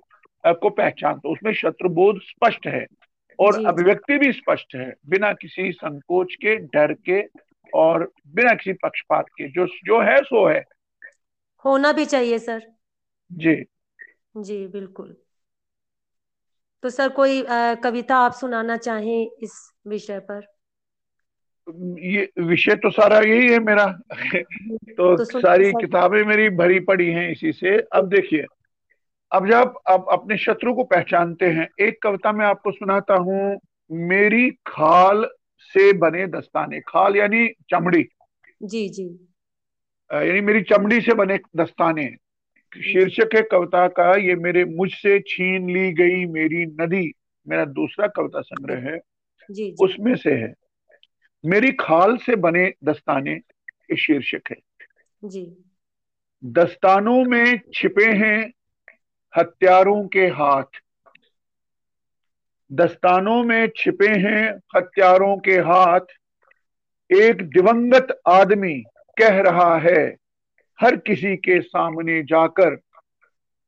[0.47, 2.85] को पहचानता उसमें शत्रुबोध स्पष्ट है
[3.39, 7.21] और अभिव्यक्ति भी स्पष्ट है बिना किसी संकोच के डर के
[7.73, 10.63] और बिना किसी पक्षपात के। जो जो है सो है।
[11.65, 12.61] होना भी चाहिए सर।
[13.31, 13.63] जी।
[14.37, 15.15] जी बिल्कुल।
[16.83, 20.41] तो सर कोई आ, कविता आप सुनाना चाहें इस विषय पर?
[21.99, 23.87] ये विषय तो सारा यही है मेरा।
[24.73, 28.45] तो, तो सारी किताबें मेरी भरी पड़ी हैं इसी से। अब देखिए
[29.31, 33.59] अब जब आप अपने शत्रु को पहचानते हैं एक कविता में आपको सुनाता हूँ।
[33.91, 35.25] मेरी खाल
[35.59, 38.05] से बने दस्ताने खाल यानी चमड़ी।
[38.63, 39.27] जी जी।
[40.13, 42.15] यानी मेरी चमड़ी से बने दस्ताने।
[42.81, 47.13] शीर्षक है कविता का ये मेरे मुझसे छीन ली गई मेरी नदी।
[47.47, 48.97] मेरा दूसरा कविता संग्रह है
[49.51, 49.85] जी, जी.
[49.85, 50.53] उसमें से है
[51.45, 54.55] मेरी खाल से बने दस्ताने ये शीर्षक है।
[55.23, 55.57] जी।
[56.45, 58.51] दस्तानों में छिपे हैं
[59.37, 60.63] हत्यारों के हाथ।
[62.71, 65.99] दस्तानों में छिपे हैं हत्यारों के हाथ।
[67.11, 68.83] एक दिवंगत आदमी
[69.17, 70.15] कह रहा है
[70.81, 72.77] हर किसी के सामने जाकर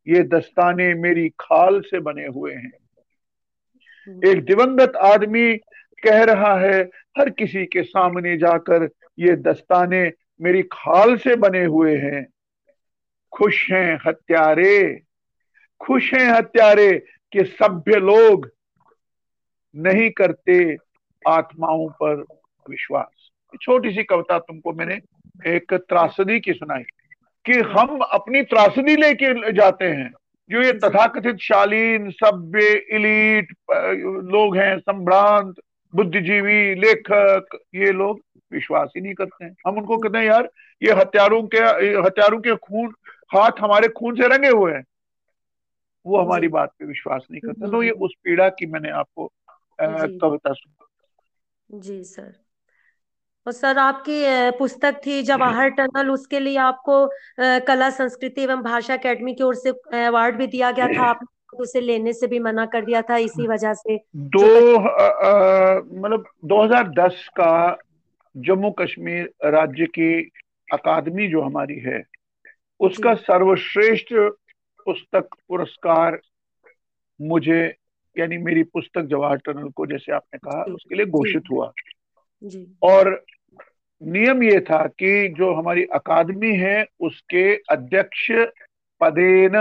[0.08, 2.72] ये दस्ताने मेरी खाल से बने हुए हैं।
[4.26, 5.58] एक दिवंगत आदमी
[6.04, 6.82] कह रहा है,
[7.18, 12.28] हर किसी के सामने जाकर ये दस्ताने मेरी खाल से बने हुए हैं।
[13.32, 15.02] खुश हैं हत्यारे,
[15.80, 18.52] खुश हैं हत्यारे कि सभ्य लोग
[19.76, 20.78] नहीं करते
[21.28, 22.26] आत्माओं पर
[22.70, 23.30] विश्वास।
[23.62, 25.02] छोटी सी कविता तुमको मैंने
[25.48, 26.84] एक त्रासदी की सुनाई।
[27.50, 30.12] कि हम अपनी त्रासदी लेके जाते हैं।
[30.50, 33.52] जो ये तथाकथित शालीन सभ्य इलीट
[34.32, 35.56] लोग हैं संभ्रांत
[35.94, 40.50] बुद्धिजीवी लेखक ये लोग विश्वास ही नहीं करते हैं। हम उनको कहते हैं यार
[40.82, 41.58] ये हत्यारों के
[42.00, 42.94] हत्यारों के खून
[43.34, 44.84] हाथ हमारे खून से रंगे हुए हैं।
[46.06, 49.32] वो हमारी बात पे विश्वास नहीं करते। तो ये उस पीड़ा की मैंने आपको
[49.82, 52.34] कविता सुना जी सर।
[53.48, 54.22] और सर आपकी
[54.58, 57.08] पुस्तक थी जवाहर टनल उसके लिए आपको
[57.40, 59.70] कला संस्कृति एवं भाषा अकेडमी की ओर से
[60.06, 63.48] अवार्ड भी दिया गया था। आपने उसे लेने से भी मना कर दिया था इसी
[63.54, 64.80] वजह से। दो
[66.00, 67.78] मतलब 2010 का
[68.38, 70.32] जम्मू कश्मीर राज्य की
[70.74, 72.04] अकादमी जो हमारी है
[72.80, 74.14] उसका सर्वश्रेष्ठ
[74.86, 76.20] पुस्तक पुरस्कार
[77.22, 77.76] मुझे
[78.18, 81.92] यानी मेरी पुस्तक जवाहर टनल को जैसे आपने कहा उसके लिए घोषित हुआ। जी।
[82.84, 83.26] और
[84.04, 88.32] नियम ये था कि जो हमारी अकादमी है उसके अध्यक्ष
[89.02, 89.56] पदेन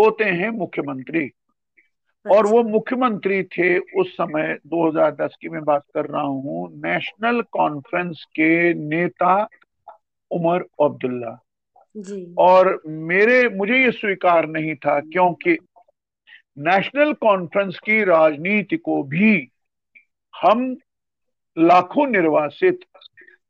[0.00, 1.30] होते हैं मुख्यमंत्री।
[2.26, 7.42] और वो अच्छा। मुख्यमंत्री थे उस समय 2010 की मैं बात कर रहा हूँ नेशनल
[7.42, 9.48] कॉन्फ्रेंस के नेता
[10.30, 11.38] उमर अब्दुल्ला।
[12.38, 15.56] और मेरे मुझे ये स्वीकार नहीं था क्योंकि
[16.58, 19.48] नेशनल कॉन्फ्रेंस की राजनीति को भी
[20.34, 20.76] हम
[21.56, 22.80] लाखों निर्वासित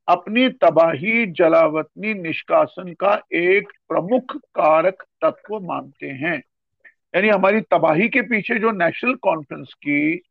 [0.08, 6.36] अपनी तबाही, जलावतनी, निष्कासन का एक प्रमुख कारक तत्व मानते हैं।
[7.14, 10.22] यानी हमारी तबाही के पीछे जो नेशनल कॉन्फ्रेंस की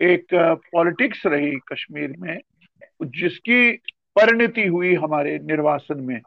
[0.00, 0.26] एक
[0.72, 2.38] पॉलिटिक्स रही कश्मीर में,
[3.02, 3.70] जिसकी
[4.16, 6.20] परिणति हुई हमारे निर्वासन में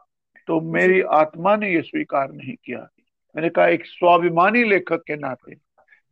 [0.48, 2.78] तो मेरी आत्मा ने यह स्वीकार नहीं किया।
[3.34, 5.54] मैंने कहा, एक स्वाभिमानी लेखक के नाते,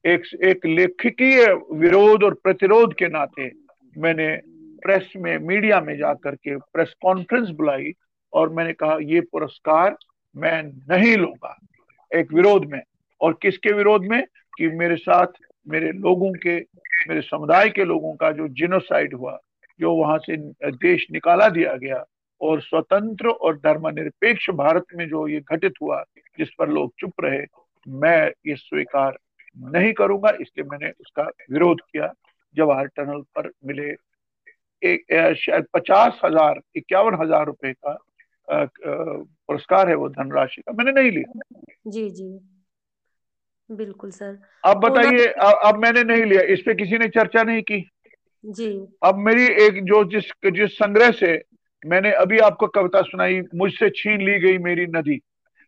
[0.04, 3.50] एक एक लेखकीय विरोध और प्रतिरोध के नाते
[3.98, 4.28] मैंने
[4.82, 7.92] प्रेस में, मीडिया में जाकर के प्रेस कॉन्फ्रेंस बुलाई
[8.32, 9.96] और मैंने कहा, ये पुरस्कार
[10.36, 11.58] मैं नहीं लूँगा।
[12.14, 12.82] एक विरोध में।
[13.20, 14.24] और किसके विरोध में?
[14.58, 15.26] कि मेरे साथ
[15.68, 16.60] मेरे लोगों के,
[17.08, 19.38] मेरे समुदाय के लोगों का जो जिनोसाइड हुआ,
[19.80, 20.36] जो वहाँ से
[20.70, 22.04] देश निकाला दिया गया
[22.40, 27.46] और स्वतंत्र और धर्मनिरपेक्ष भारत में जो ये घटित हुआ, जिस पर लोग चुप रहे,
[27.88, 29.18] मैं ये स्वीकार
[29.58, 32.12] नहीं करूँगा। इसलिए मैंने उसका विरोध किया।
[32.56, 33.94] जवाहर टनल पर मिले
[34.82, 37.98] एक शायद पचास हज़ार इक्यावन हज़ार रुपए का
[38.48, 42.28] पुरस्कार है वो धनराशि का। मैंने नहीं लिया। जी जी।
[43.70, 45.26] बिल्कुल सर। अब बताइए
[45.66, 47.78] अब मैंने नहीं लिया इस पे किसी ने चर्चा नहीं की?
[48.44, 48.70] जी।
[49.04, 51.32] अब मेरी एक जो जिस जिस संग्रह से
[51.82, 55.20] मैंने अभी आपको कविता सुनाई मुझसे छीन ली गई मेरी नदी।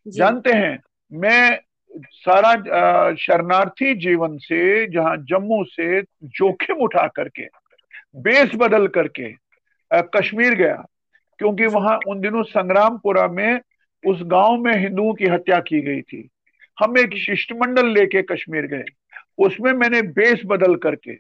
[0.07, 0.79] जानते हैं
[1.13, 1.59] मैं
[2.17, 2.53] सारा
[3.15, 6.01] शरणार्थी जीवन से जहाँ जम्मू से
[6.39, 7.45] जोखिम उठा करके
[8.15, 9.33] बेस बदल करके
[10.15, 10.85] कश्मीर गया,
[11.39, 13.61] क्योंकि वहाँ उन दिनों संग्रामपुरा में
[14.05, 16.29] उस गाँव में हिंदुओं की हत्या की गई थी।
[16.79, 18.85] हम एक शिष्टमंडल लेके कश्मीर गए।
[19.39, 21.13] उसमें मैंने बेस बदल करके,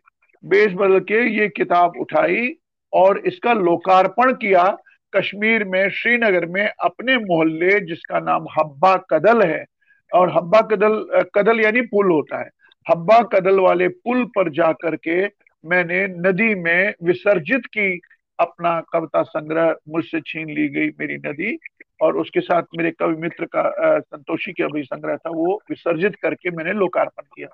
[0.44, 2.48] बेस बदल के ये किताब उठाई
[2.92, 4.64] और इसका लोकार्पण किया
[5.12, 9.64] कश्मीर में, श्रीनगर में अपने मोहल्ले जिसका नाम हब्बा कदल है।
[10.12, 10.94] और हब्बा कदल
[11.34, 12.48] कदल यानी पुल होता है।
[12.86, 15.24] हब्बा कदल वाले पुल पर जा करके
[15.64, 18.00] मैंने नदी में विसर्जित की
[18.40, 21.58] अपना कविता संग्रह मुझसे छीन ली गई मेरी नदी
[22.00, 26.50] और उसके साथ मेरे कवि मित्र का संतोषी का भी संग्रह था वो विसर्जित करके
[26.50, 27.48] मैंने लोकार्पण किया।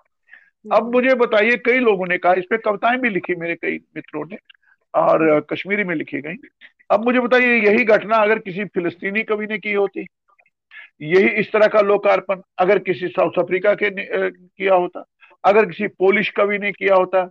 [0.76, 3.72] अब हम्म। मुझे बताइए कई लोगों ने कहा इस पे कविताएँ भी लिखी मेरे कई
[3.72, 4.36] मित्रों ने
[4.94, 6.34] और कश्मीरी में लिखी गई।
[6.90, 10.06] अब मुझे बताइए यही घटना अगर किसी फिलिस्तीनी कवि ने की होती?
[11.02, 13.90] यही इस तरह का लोकार्पण अगर किसी साउथ अफ्रीका के
[14.30, 15.04] किया होता?
[15.44, 17.30] अगर किसी पोलिश कवि ने किया होता?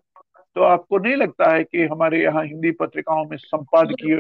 [0.55, 4.15] तो आपको नहीं लगता है कि हमारे यहाँ हिंदी पत्रिकाओं में संपादकीय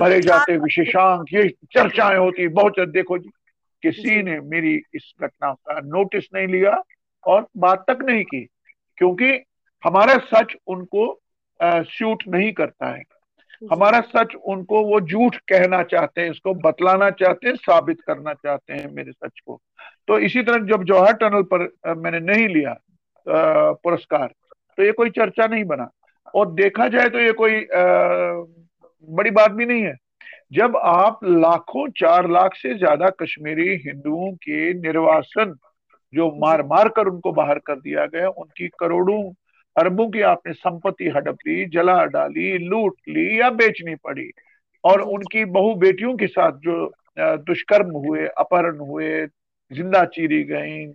[0.00, 3.30] भरे जाते विशेषांक ये चर्चाएँ होती बहुत देखो जी
[3.82, 6.82] किसी ने मेरी इस घटना का नोटिस नहीं लिया
[7.24, 8.40] और बात तक नहीं की
[8.98, 9.30] क्योंकि
[9.82, 11.12] हमारा सच उनको
[11.90, 13.02] शूट नहीं करता है।
[13.62, 18.72] हमारा सच उनको वो झूठ कहना चाहते हैं इसको बतलाना चाहते हैं साबित करना चाहते
[18.72, 19.60] हैं मेरे सच को।
[20.08, 22.76] तो इसी तरह जब जवाहर टनल पर मैंने नहीं लिया
[23.26, 24.32] पुरस्कार
[24.78, 25.88] तो ये कोई चर्चा नहीं बना।
[26.34, 28.44] और देखा जाए तो ये कोई आ,
[29.08, 29.96] बड़ी बात भी नहीं है।
[30.52, 35.54] जब आप लाखों चार लाख से ज़्यादा कश्मीरी हिंदुओं के निर्वासन
[36.12, 39.22] जो मार मार कर उनको बाहर कर दिया गया उनकी करोड़ों
[39.76, 44.30] अरबों की आपने संपत्ति हड़प ली जला डाली लूट ली या बेचनी पड़ी
[44.84, 49.26] और उनकी बहु बेटियों के साथ जो दुष्कर्म हुए अपहरण हुए
[49.70, 50.86] ज़िंदा चीरी गई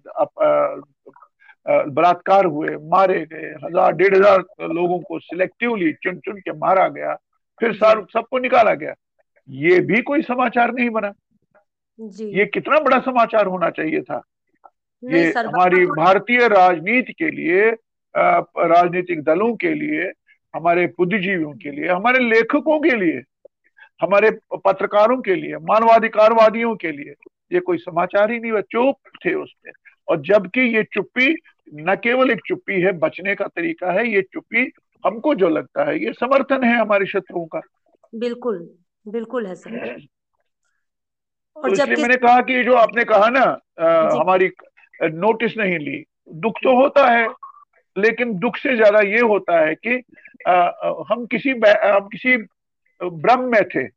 [1.65, 7.13] बलात्कार हुए मारे गए हज़ार डेढ़ हज़ार लोगों को सिलेक्टिवली चुन चुन के मारा गया
[7.61, 8.93] फिर सबको निकाला गया।
[9.49, 11.11] ये भी कोई समाचार नहीं बना।
[11.99, 14.21] जी। ये कितना बड़ा समाचार होना चाहिए था?
[15.03, 17.69] ये हमारी भारतीय राजनीति के लिए
[18.15, 20.11] राजनीतिक दलों के लिए
[20.53, 23.21] हमारे बुद्धिजीवियों के लिए हमारे लेखकों के लिए
[24.01, 27.13] हमारे पत्रकारों के लिए मानवाधिकारवादियों के लिए
[27.51, 28.95] ये कोई समाचार ही नहीं हुआ। चुप
[29.25, 29.71] थे उसमें।
[30.07, 31.33] और जबकि ये चुप्पी
[31.67, 34.71] न केवल एक चुप्पी है बचने का तरीका है ये चुप्पी
[35.03, 37.61] हमको जो लगता है ये समर्थन है हमारे शत्रुओं का।
[38.15, 38.57] बिल्कुल
[39.05, 40.05] बिल्कुल है सर।
[41.55, 43.41] और तो इसलिए मैंने कहा कि जो आपने कहा ना
[43.79, 44.49] आ, हमारी
[45.03, 47.27] नोटिस नहीं ली दुख तो होता है
[47.97, 50.01] लेकिन दुख से ज़्यादा ये होता है कि
[50.47, 50.71] आ,
[51.09, 52.37] हम किसी हम किसी
[53.01, 53.87] भ्रम में थे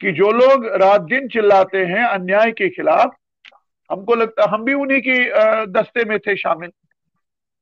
[0.00, 3.16] कि जो लोग रात दिन चिल्लाते हैं अन्याय के खिलाफ
[3.90, 5.18] हमको लगता हम भी उन्हीं की
[5.72, 6.70] दस्ते में थे शामिल।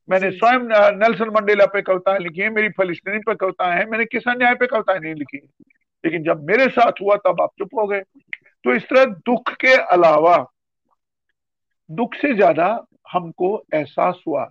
[0.08, 4.28] मैंने स्वयं नेल्सन मंडेला पे कविताएँ लिखी है मेरी फलिस्तीनी पे कविताएँ हैं मैंने किस
[4.28, 5.38] अन्याय पे कविताएँ नहीं लिखी
[6.04, 8.00] लेकिन जब मेरे साथ हुआ तब आप चुप हो गए।
[8.64, 10.36] तो इस तरह दुख के अलावा
[11.90, 12.68] दुख से ज़्यादा
[13.12, 14.44] हमको एहसास हुआ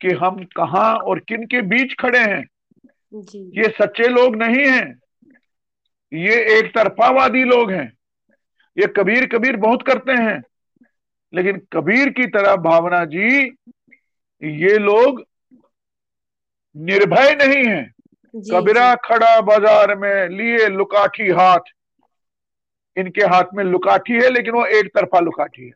[0.00, 2.44] कि हम कहा और किन के बीच खड़े हैं।
[3.14, 4.86] जी। ये सच्चे लोग नहीं हैं।
[6.12, 7.92] ये एक तरफावादी लोग हैं।
[8.76, 10.42] ये कबीर कबीर बहुत करते हैं।
[11.32, 13.28] लेकिन कबीर की तरह भावना जी
[14.42, 15.22] ये लोग
[16.76, 17.82] निर्भय नहीं है।
[18.34, 21.72] कबीरा खड़ा बाज़ार में लिए लुकाठी हाथ।
[22.96, 25.72] इनके हाथ में लुकाठी है लेकिन वो एक तरफा लुकाठी है।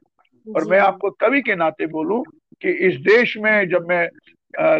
[0.46, 2.22] और मैं आपको कवि के नाते बोलूँ
[2.62, 4.08] कि इस देश में जब मैं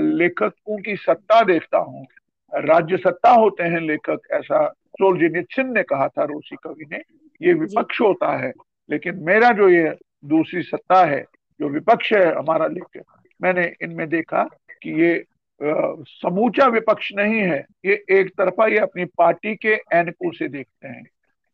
[0.00, 2.06] लेखकों की सत्ता देखता हूँ
[2.52, 7.02] राज्य सत्ता होते हैं लेखक ऐसा सोलजिनित्सिन ने कहा था रूसी कवि ने
[7.40, 8.52] ये विपक्ष होता है।
[8.88, 9.88] लेकिन मेरा जो ये
[10.24, 11.24] दूसरी सत्ता है
[11.60, 13.02] जो विपक्ष है हमारा लेकर
[13.40, 14.42] मैंने इनमें देखा
[14.82, 15.24] कि ये
[15.60, 21.02] समूचा विपक्ष नहीं है ये एक तरफा ये अपनी पार्टी के एनकू से देखते हैं।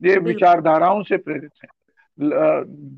[0.00, 1.70] ये विचारधाराओं से प्रेरित हैं।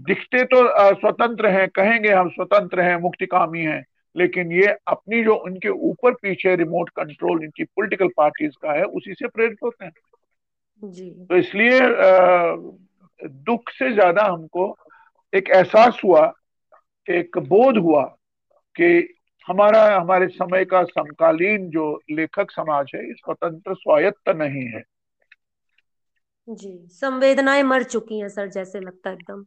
[0.07, 0.63] दिखते तो
[0.95, 3.85] स्वतंत्र हैं कहेंगे हम स्वतंत्र हैं मुक्तिकामी हैं
[4.17, 9.15] लेकिन ये अपनी जो उनके ऊपर पीछे रिमोट कंट्रोल इनकी पॉलिटिकल पार्टीज़ का है उसी
[9.15, 9.93] से प्रेरित होते हैं।
[10.83, 11.81] जी। तो इसलिए
[13.21, 14.69] दुख से ज़्यादा हमको
[15.33, 16.33] एक एहसास हुआ
[17.09, 18.03] एक बोध हुआ
[18.77, 19.15] कि
[19.47, 24.83] हमारा हमारे समय का समकालीन जो लेखक समाज है स्वतंत्र स्वायत्त नहीं है।
[26.49, 29.45] जी संवेदनाएँ मर चुकी हैं सर जैसे लगता है एकदम।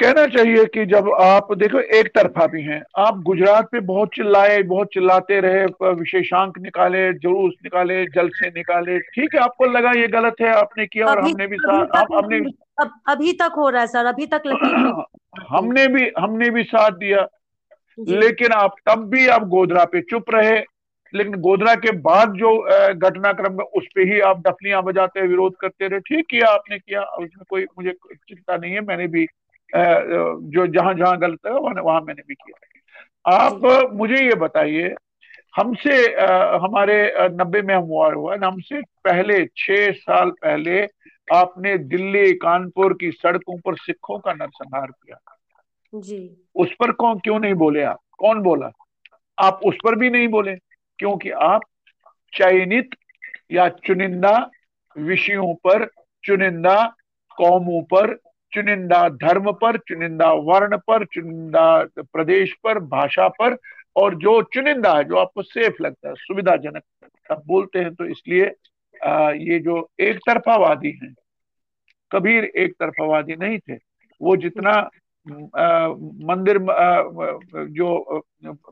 [0.00, 4.62] कहना चाहिए कि जब आप देखो एक तरफा भी हैं आप गुजरात पे बहुत चिल्लाए
[4.62, 10.08] बहुत चिल्लाते रहे विशेषांक निकाले जुलूस निकाले जल से निकाले ठीक है आपको लगा ये
[10.08, 12.40] गलत है आपने किया और हमने भी साथ आप हमने
[13.12, 14.42] अभी तक हो रहा है सर अभी तक
[15.48, 17.26] हमने भी हमने भी साथ दिया।
[17.98, 20.58] लेकिन आप तब भी आप गोधरा पे चुप रहे।
[21.12, 22.56] लेकिन गोधरा के बाद जो
[22.94, 27.02] घटनाक्रम है उस पर ही आप डफलियाँ बजाते विरोध करते रहे। ठीक किया आपने किया
[27.02, 29.26] उसमें कोई मुझे चिंता नहीं है। मैंने भी
[29.70, 34.94] जो जहाँ जहाँ गलत है वहाँ मैंने भी किया आप मुझे ये बताइए
[35.54, 35.96] हमसे
[36.62, 36.96] हमारे
[37.32, 40.80] नब्बे में हम हुआ हुआ हमसे पहले छह साल पहले
[41.28, 45.18] आपने दिल्ली कानपुर की सड़कों पर सिखों का नरसंहार किया।
[45.92, 48.00] जी। उस पर कौन क्यों नहीं बोले आप?
[48.18, 48.70] कौन बोला?
[49.38, 50.54] आप उस पर भी नहीं बोले
[50.98, 51.62] क्योंकि आप
[52.32, 52.90] चयनित
[53.52, 54.50] या चुनिंदा
[54.96, 55.88] विषयों पर
[56.24, 56.84] चुनिंदा
[57.38, 58.14] कौमों पर
[58.52, 61.64] चुनिंदा धर्म पर चुनिंदा वर्ण पर चुनिंदा
[62.00, 63.56] प्रदेश पर भाषा पर
[63.96, 66.82] और जो चुनिंदा है जो आपको सेफ़ लगता है सुविधाजनक
[67.30, 68.46] आप बोलते हैं तो इसलिए
[69.34, 71.14] ये जो एक तरफावादी हैं
[72.12, 73.78] कबीर एक तरफावादी नहीं थे
[74.22, 74.70] वो जितना
[75.56, 75.88] आ,
[76.28, 77.02] मंदिर आ,
[77.64, 78.22] जो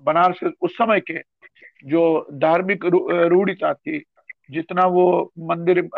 [0.03, 1.19] बनारस उस समय के
[1.85, 4.05] जो धार्मिक रूढ़िता थी
[4.51, 5.89] जितना वो मंदिर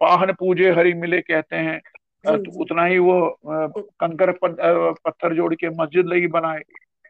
[0.00, 1.80] पाहन पूजे हरि मिले कहते हैं
[2.26, 3.38] तो उतना ही वो
[3.76, 4.32] कंकर
[5.04, 6.60] पत्थर जोड़ के मस्जिद लगी बनाए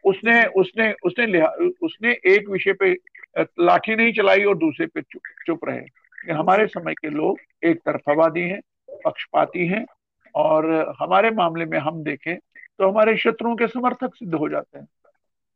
[0.05, 1.47] उसने उसने उसने लिहा
[1.81, 2.97] उसने एक विषय पे
[3.39, 8.41] लाठी नहीं चलाई और दूसरे पे चुप चुप रहे। हमारे समय के लोग एक तरफावादी
[8.41, 8.59] हैं
[9.05, 9.85] पक्षपाती हैं
[10.35, 14.87] और हमारे मामले में हम देखें तो हमारे शत्रुओं के समर्थक सिद्ध हो जाते हैं।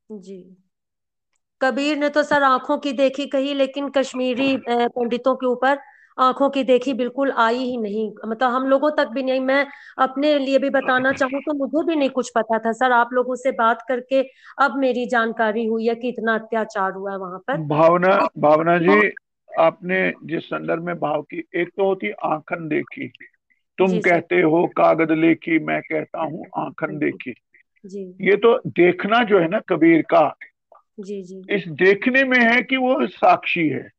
[0.10, 0.58] जी।
[1.62, 5.80] कबीर ने तो सर आँखों की देखी कही लेकिन कश्मीरी पंडितों के ऊपर
[6.18, 9.66] आँखों की देखी बिल्कुल आई ही नहीं। मतलब हम लोगों तक भी नहीं मैं
[9.98, 13.36] अपने लिए भी बताना चाहूँ तो मुझे भी नहीं कुछ पता था। सर आप लोगों
[13.36, 14.22] से बात करके
[14.62, 19.00] अब मेरी जानकारी हुई है कि इतना अत्याचार हुआ है वहाँ पर। भावना भावना जी
[19.58, 23.08] आपने जिस संदर्भ में भाव की एक तो होती आंखन देखी।
[23.78, 27.34] तुम कहते हो कागज़ लेखी मैं कहता हूँ आंखन देखी।
[27.86, 30.36] जी। ये तो देखना जो है ना कबीर का।
[31.00, 33.90] जी जी। इस देखने में है कि वो साक्षी है।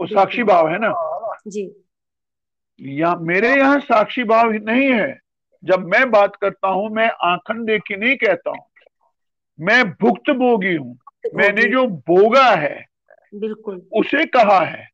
[0.00, 0.94] वो साक्षी भाव है ना?
[1.48, 1.76] जी।
[2.80, 5.18] या मेरे यहाँ साक्षी भाव नहीं है।
[5.64, 8.64] जब मैं बात करता हूँ मैं आंखन देखी नहीं कहता हूँ।
[9.60, 10.98] मैं भुक्त भोगी हूँ
[11.34, 12.91] मैंने जो भोगा है
[13.32, 14.88] बिल्कुल। उसे कहा है।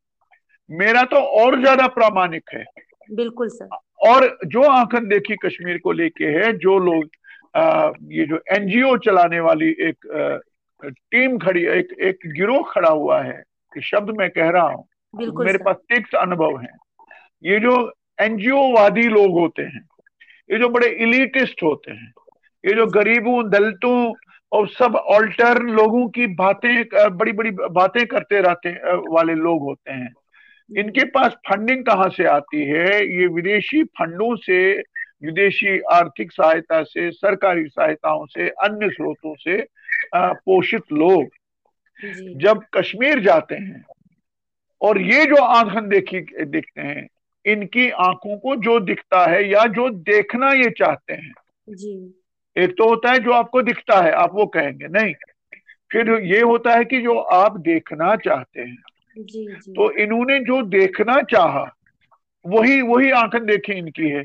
[0.71, 2.65] मेरा तो और ज़्यादा प्रामाणिक है।
[3.11, 3.77] बिल्कुल सर।
[4.09, 7.09] और जो आंखन देखी कश्मीर को लेके है जो लोग
[7.57, 13.21] आ, ये जो एनजीओ चलाने वाली एक आ, टीम खड़ी एक एक गिरोह खड़ा हुआ
[13.23, 16.69] है शब्द मैं कह रहा हूँ मेरे पास सिक्स अनुभव है।
[17.45, 17.75] ये जो
[18.21, 19.83] एनजीओ वादी लोग होते हैं
[20.51, 22.13] ये जो बड़े इलिटिस्ट होते हैं
[22.69, 24.13] ये जो गरीबों दलितों
[24.53, 26.85] और सब ऑल्टर लोगों की बातें
[27.17, 28.71] बड़ी बड़ी बातें करते रहते
[29.09, 30.13] वाले लोग होते हैं।
[30.71, 33.21] इनके पास फंडिंग कहाँ से आती है?
[33.21, 34.61] ये विदेशी फंडों से
[35.25, 39.61] विदेशी आर्थिक सहायता से सरकारी सहायताओं से अन्य स्रोतों से
[40.15, 41.29] पोषित लोग।
[42.37, 43.85] जब कश्मीर जाते हैं
[44.81, 47.07] और ये जो आंखन देखी देखते हैं
[47.45, 51.33] इनकी आँखों को जो दिखता है या जो देखना ये चाहते हैं
[51.69, 52.15] जी।
[52.59, 55.15] एक तो होता है जो आपको दिखता है आप वो कहेंगे नहीं।
[55.93, 58.77] फिर ये होता है कि जो आप देखना चाहते हैं।
[59.19, 59.73] जी, जी.
[59.73, 61.65] तो इन्होंने जो देखना चाहा
[62.47, 64.25] वही वही आंखन देखी इनकी है।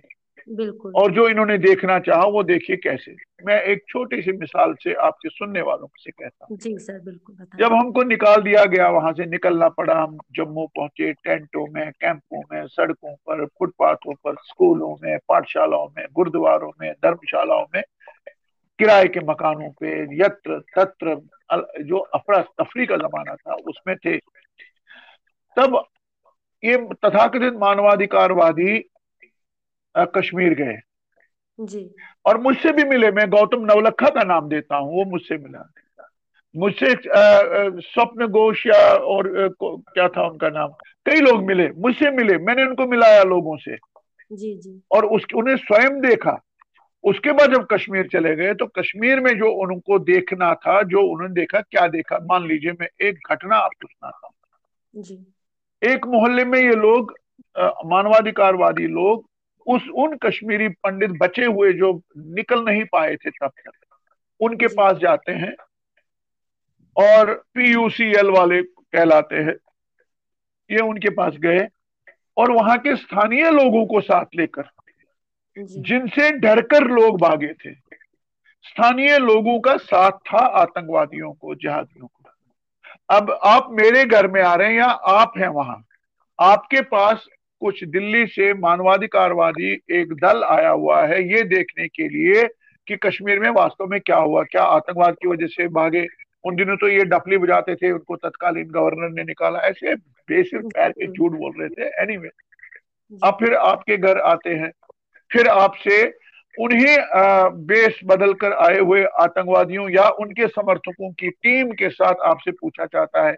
[0.50, 4.94] बिल्कुल। और जो इन्होंने देखना चाहा वो देखिए कैसे। मैं एक छोटी सी मिसाल से
[4.94, 9.14] आपके सुनने वालों से कहता हूँ। जी सर बिल्कुल जब हमको निकाल दिया गया वहाँ
[9.14, 14.96] से निकलना पड़ा हम जम्मू पहुँचे टेंटों में कैंपों में सड़कों पर फुटपाथों पर स्कूलों
[15.04, 17.82] में पाठशालाओं में गुरुद्वारों में धर्मशालाओं में
[18.80, 21.16] किराए के मकानों पे यत्र तत्र
[21.84, 24.18] जो अफरा तफरी का जमाना था उसमें थे।
[25.58, 25.84] तब
[26.64, 28.78] ये तथाकथित मानवाधिकारवादी
[29.96, 30.78] कश्मीर गए।
[31.60, 31.90] जी।
[32.26, 35.70] और मुझसे भी मिले मैं गौतम नवलखा का नाम देता हूँ वो मुझसे मिला।
[36.56, 36.94] मुझसे
[37.82, 39.28] स्वप्न घोष या और
[39.62, 40.74] क्या था उनका नाम?
[41.06, 43.76] कई लोग मिले मुझसे मिले मैंने उनको मिलाया लोगों से।
[44.32, 46.40] जी जी। और उसके उन्हें स्वयं देखा।
[47.04, 51.34] उसके बाद जब कश्मीर चले गए तो कश्मीर में जो उनको देखना था जो उन्होंने
[51.34, 52.20] देखा क्या देखा?
[52.24, 55.26] मान लीजिए मैं एक घटना आपको सुनाता हूँ।
[55.82, 57.14] एक मोहल्ले में ये लोग
[57.86, 59.26] मानवाधिकारवादी लोग
[59.68, 63.72] उस उन कश्मीरी पंडित बचे हुए जो निकल नहीं पाए थे तब तक
[64.40, 65.54] उनके पास जाते हैं
[66.96, 69.56] और पीयूसीएल वाले कहलाते हैं।
[70.70, 71.68] ये उनके पास गए
[72.38, 74.70] और वहाँ के स्थानीय लोगों को साथ लेकर
[75.60, 77.74] जिनसे डरकर लोग भागे थे।
[78.66, 82.30] स्थानीय लोगों का साथ था आतंकवादियों को जिहादियों को।
[83.10, 85.84] अब आप मेरे घर में आ रहे हैं या आप हैं वहाँ?
[86.42, 87.28] आपके पास
[87.62, 92.44] कुछ दिल्ली से मानवाधिकारवादी एक दल आया हुआ है ये देखने के लिए
[92.88, 96.08] कि कश्मीर में वास्तव में क्या हुआ क्या आतंकवाद की वजह से भागे।
[96.44, 99.96] उन दिनों तो ये डफली बजाते थे उनको तत्कालीन गवर्नर ने निकाला। ऐसे
[100.32, 102.30] के झूठ बोल रहे थे। एनीवे
[103.24, 104.72] अब फिर आपके घर आते हैं।
[105.34, 106.04] फिर आपसे
[106.56, 106.98] उन्हें
[107.68, 112.86] बेस बदल कर आए हुए आतंकवादियों या उनके समर्थकों की टीम के साथ आपसे पूछा
[112.86, 113.36] जाता है।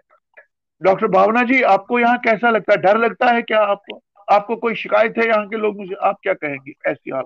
[0.80, 2.78] डॉक्टर भावना जी आपको यहाँ कैसा लगता है?
[2.78, 4.00] डर लगता है क्या आपको?
[4.28, 5.94] आपको कोई शिकायत है यहाँ के लोग मुझे?
[5.96, 7.24] आप क्या कहेंगे ऐसी हाल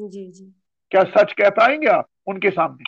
[0.00, 0.52] जी जी।
[0.92, 2.84] क्या सच कह पाएँगे आप उनके सामने?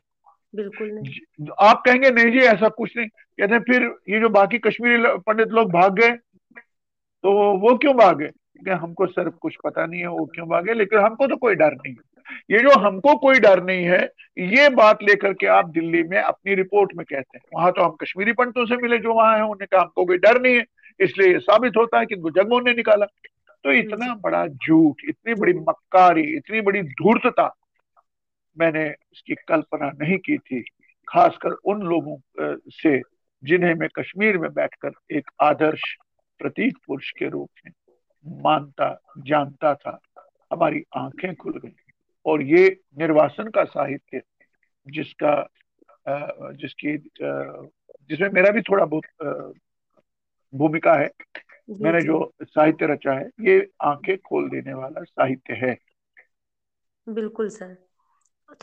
[0.55, 5.19] बिल्कुल नहीं। आप कहेंगे नहीं जी ऐसा कुछ नहीं। कहते फिर ये जो बाकी कश्मीरी
[5.27, 8.27] पंडित लोग भाग गए तो वो क्यों भागे
[8.71, 11.95] हमको सिर्फ़ कुछ पता नहीं है वो क्यों भागे लेकिन हमको तो कोई डर नहीं
[12.51, 14.01] ये जो हमको कोई डर नहीं है
[14.39, 17.97] ये बात लेकर के आप दिल्ली में अपनी रिपोर्ट में कहते हैं। वहाँ तो हम
[18.03, 20.65] कश्मीरी पंडितों से मिले जो वहाँ है उन्होंने कहा हमको कोई डर नहीं है
[21.01, 23.07] इसलिए ये साबित होता है कि जगमों ने निकाला।
[23.65, 27.53] तो इतना बड़ा झूठ इतनी बड़ी मक्कारी इतनी बड़ी धूर्तता
[28.57, 30.61] मैंने इसकी कल्पना नहीं की थी
[31.09, 32.17] खासकर उन लोगों
[32.73, 32.99] से
[33.43, 35.95] जिन्हें मैं कश्मीर में बैठकर एक आदर्श
[36.41, 37.73] प्रतीक पुरुष के रूप में
[38.27, 39.99] मानता जानता था।
[40.51, 41.75] हमारी आँखें खुल गई
[42.27, 42.67] और ये
[42.99, 44.23] निर्वासन का साहित्य
[44.87, 45.35] जिसका
[46.53, 46.97] जिसकी
[48.11, 49.55] जिसमें मेरा भी थोड़ा बहुत
[50.53, 51.11] भूमिका है।
[51.81, 55.77] मैंने जो। साहित्य रचा है ये आँखें खोल देने वाला साहित्य है।
[57.07, 57.77] बिल्कुल सर।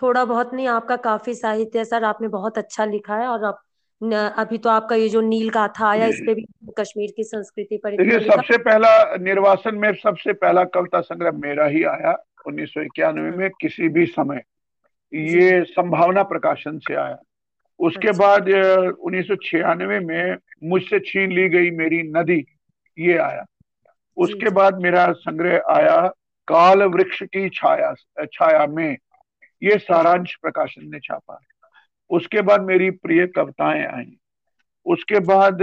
[0.01, 3.59] थोड़ा बहुत नहीं आपका काफ़ी साहित्य है सर। आपने बहुत अच्छा लिखा है और अब
[4.01, 6.45] अभी तो आपका ये जो नील गाथा आया इस पे भी
[6.79, 11.83] कश्मीर की संस्कृति पर देखिए सबसे पहला निर्वासन में सबसे पहला कविता संग्रह मेरा ही
[11.83, 12.15] आया
[12.47, 14.41] उन्नीस सौ इक्यानवे में किसी भी समय।
[15.13, 17.17] ये संभावना प्रकाशन से आया।
[17.79, 18.49] उसके अच्छा। बाद
[18.99, 22.45] उन्नीस सौ छियानवे में मुझसे छीन ली गई मेरी नदी
[22.97, 23.45] ये आया।
[24.17, 25.99] उसके बाद मेरा संग्रह आया
[26.47, 27.93] काल वृक्ष की छाया
[28.33, 28.97] छाया में।
[29.63, 31.39] ये सारांश प्रकाशन ने छापा।
[32.09, 34.15] उसके बाद मेरी प्रिय कविताएँ आई।
[34.85, 35.57] उसके बाद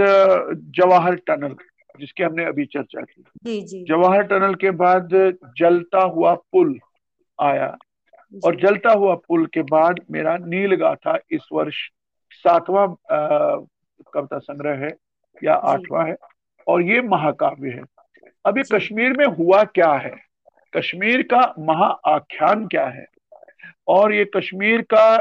[0.75, 1.55] जवाहर टनल
[1.99, 5.09] जिसकी हमने अभी चर्चा की। जी जी। जवाहर टनल के बाद
[5.57, 6.77] जलता हुआ पुल
[7.39, 7.77] आया
[8.45, 11.75] और जलता हुआ पुल के बाद मेरा नील गाथा इस वर्ष
[12.31, 12.87] सातवां
[14.13, 14.91] कविता संग्रह है
[15.43, 16.15] या आठवां है
[16.67, 17.83] और ये महाकाव्य है।
[18.45, 20.15] अभी कश्मीर में हुआ क्या है?
[20.73, 23.05] कश्मीर का महा आख्यान क्या है?
[23.87, 25.17] और ये कश्मीर का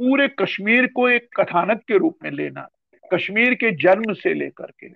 [0.00, 2.68] पूरे कश्मीर को एक कथानक के रूप में लेना,
[3.14, 4.88] कश्मीर के जन्म से लेकर के,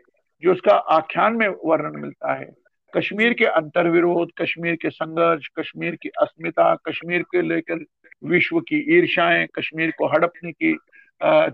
[0.43, 2.51] जो उसका आख्यान में वर्णन मिलता है।
[2.97, 7.85] कश्मीर के अंतर्विरोध, कश्मीर के संघर्ष, कश्मीर की अस्मिता, कश्मीर के लेकर
[8.25, 10.79] विश्व की ईर्षाएँ कश्मीर को हड़पने की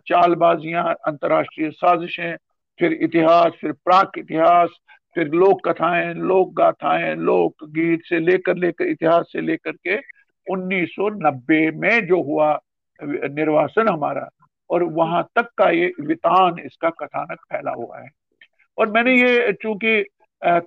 [0.09, 2.37] चालबाजियाँ, अंतर्राष्ट्रीय साजिशें,
[2.79, 4.69] फिर इतिहास, फिर प्राक इतिहास,
[5.15, 9.97] फिर लोक कथाएँ, लोक गाथाएँ, लोक गीत से लेकर लेकर इतिहास से लेकर के
[10.51, 12.61] 1990 में जो हुआ
[13.03, 14.29] निर्वासन हमारा,
[14.71, 18.09] और वहाँ तक का ये वितान इसका कथानक फैला हुआ है।
[18.79, 20.03] और मैंने ये चूँकि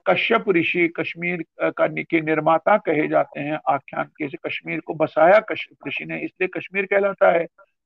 [0.08, 5.40] कश्यप ऋषि कश्मीर का के निर्माता कहे जाते हैं, आख्यान के से कश्मीर को बसाया,
[5.42, 7.46] कश्यप ऋषि ने इसलिए कश्मीर कहलाता है,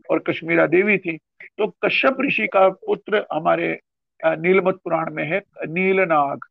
[0.09, 1.17] और कश्मीरा देवी थी।
[1.57, 3.77] तो कश्यप ऋषि का पुत्र हमारे
[4.21, 6.45] नीलमत पुराण में है, नीलनाग।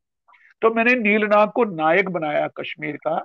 [0.62, 3.22] तो मैंने नीलनाग को नायक बनाया कश्मीर का।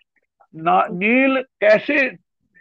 [0.54, 2.10] ना, नील कैसे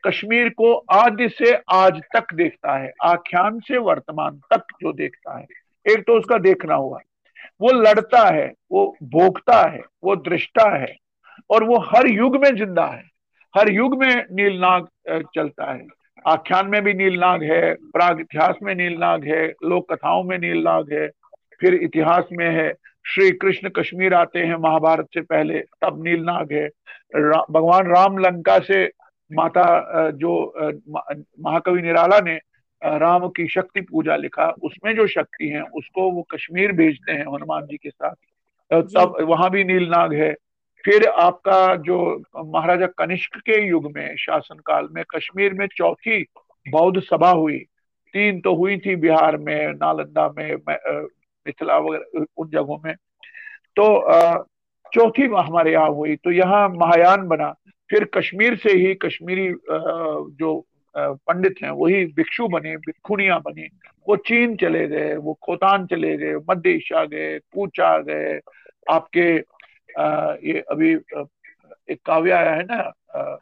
[0.06, 5.46] कश्मीर को आदि से आज तक देखता है आख्यान से वर्तमान तक जो देखता है।
[5.86, 6.98] एक तो उसका देखना हुआ।
[7.60, 10.94] वो लड़ता है वो भोगता है वो दृष्टा है
[11.50, 13.02] और वो हर युग में ज़िंदा है।
[13.54, 14.88] हर युग में नीलनाग
[15.34, 15.86] चलता है।
[16.26, 21.08] आख्यान में भी नीलनाग है प्राग इतिहास में नीलनाग है लोक कथाओं में नीलनाग है
[21.60, 22.72] फिर इतिहास में है।
[23.04, 26.66] श्री कृष्ण कश्मीर आते हैं महाभारत से पहले तब नीलनाग है।
[27.16, 28.84] रा, भगवान राम लंका से
[29.30, 30.32] माता जो
[31.40, 32.38] महाकवि निराला ने
[32.82, 37.66] राम की शक्ति पूजा लिखा उसमें जो शक्ति है उसको वो कश्मीर भेजते हैं हनुमान
[37.66, 38.14] जी के साथ।
[38.70, 40.32] तब वहाँ भी नीलनाग है।
[40.84, 41.96] फिर आपका जो
[42.46, 46.22] महाराजा कनिष्क के युग में शासन काल में कश्मीर में चौथी
[46.66, 47.58] बौद्ध सभा हुई।
[48.14, 52.94] तीन तो हुई थी बिहार में नालंदा में मिथिला वगैरह उन जगहों में।
[53.76, 53.84] तो
[54.92, 57.54] चौथी हमारे यहाँ हुई तो यहाँ महायान बना।
[57.90, 59.48] फिर कश्मीर से ही कश्मीरी
[60.36, 60.64] जो
[60.94, 63.68] पंडित हैं, वही भिक्षु बने भिक्षुनिया बनी।
[64.06, 67.38] वो चीन चले गए, वो खोतान चले गए, मध्य एशिया गए
[67.80, 68.40] आ गए।
[68.90, 69.28] आपके
[70.48, 73.38] ये अभी एक काव्य आया है ना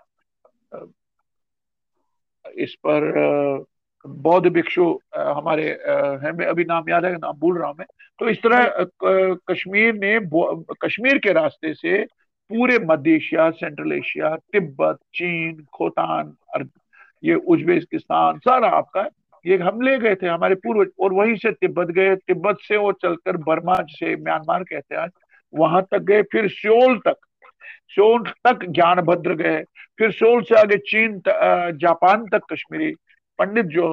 [2.44, 3.66] इस पर
[4.04, 4.84] बौद्ध भिक्षु
[5.16, 7.86] हमारे हैं, मैं अभी नाम याद है, नाम भूल रहा हूँ मैं।
[8.18, 8.86] तो इस तरह
[9.50, 10.18] कश्मीर ने
[10.82, 12.04] कश्मीर के रास्ते से
[12.50, 16.34] पूरे मध्य एशिया सेंट्रल एशिया तिब्बत चीन खोतान
[17.24, 19.06] ये उज्बेकिस्तान सारा आपका
[19.44, 22.92] ये हम ले गए थे हमारे पूर्व और वहीं से तिब्बत गए। तिब्बत से वो
[22.92, 25.08] चलकर बर्मा से म्यांमार कहते हैं
[25.52, 27.16] वहाँ तक गए फिर सियोल तक।
[27.88, 29.62] सियोल तक ज्ञानभद्र गए।
[29.98, 31.28] फिर सियोल से आगे चीन त,
[31.80, 32.92] जापान तक कश्मीरी
[33.38, 33.86] पंडित जो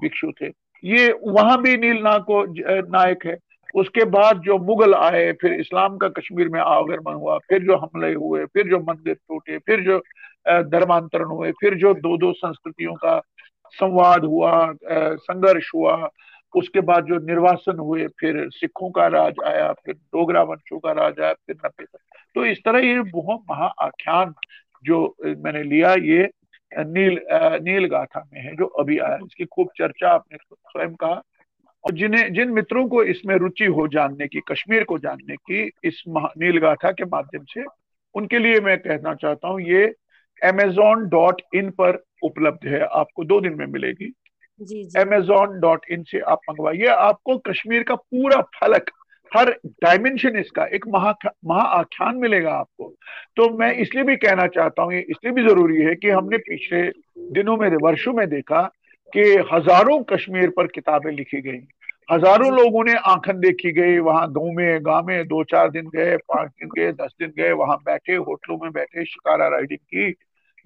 [0.00, 0.50] भिक्षु थे।
[0.84, 2.44] ये वहाँ भी नील नाको
[2.90, 3.36] नायक है।
[3.74, 8.12] उसके बाद जो मुगल आए, फिर इस्लाम का कश्मीर में आगरमन हुआ, फिर जो हमले
[8.14, 9.98] हुए, फिर जो मंदिर टूटे, फिर जो
[10.70, 13.18] धर्मांतरण हुए, फिर जो दो दो संस्कृतियों का
[13.74, 14.52] संवाद हुआ
[14.84, 16.08] संघर्ष हुआ,
[16.54, 21.20] उसके बाद जो निर्वासन हुए, फिर सिखों का राज आया, फिर डोगरा वंशों का राज
[21.20, 21.84] आया, फिर नब्बे
[22.36, 24.34] तो इस तरह ये बहुत महा आख्यान
[24.84, 26.28] जो मैंने लिया, ये
[26.72, 27.20] नील
[27.62, 31.22] नील गाथा में है, जो अभी आया इसकी खूब चर्चा आपने स्वयं कहा।
[31.84, 36.02] और जिन्हें जिन मित्रों को इसमें रुचि हो जानने की कश्मीर को जानने की इस
[36.08, 37.64] नील गाथा के माध्यम से
[38.14, 39.84] उनके लिए मैं कहना चाहता हूँ ये
[40.42, 44.12] अमेजोन डॉट इन पर उपलब्ध है। आपको दो दिन में मिलेगी।
[45.00, 48.90] अमेजोन डॉट इन से आप मंगवाइए। आपको कश्मीर का पूरा फलक
[49.32, 51.14] हर डायमेंशन इसका एक महा
[51.46, 52.88] महा आख्यान मिलेगा आपको।
[53.36, 56.82] तो मैं इसलिए भी कहना चाहता हूँ ये इसलिए भी ज़रूरी है कि हमने पिछले
[57.32, 58.62] दिनों में वर्षों में देखा
[59.12, 61.60] कि हज़ारों कश्मीर पर किताबें लिखी गई।
[62.08, 66.16] हज़ारों लोगों ने आंखन देखी गई वहाँ गाँव में गाँव में दो चार दिन गए
[66.28, 70.14] पाँच दिन गए दस दिन गए वहाँ बैठे होटलों में बैठे शिकारा राइडिंग की।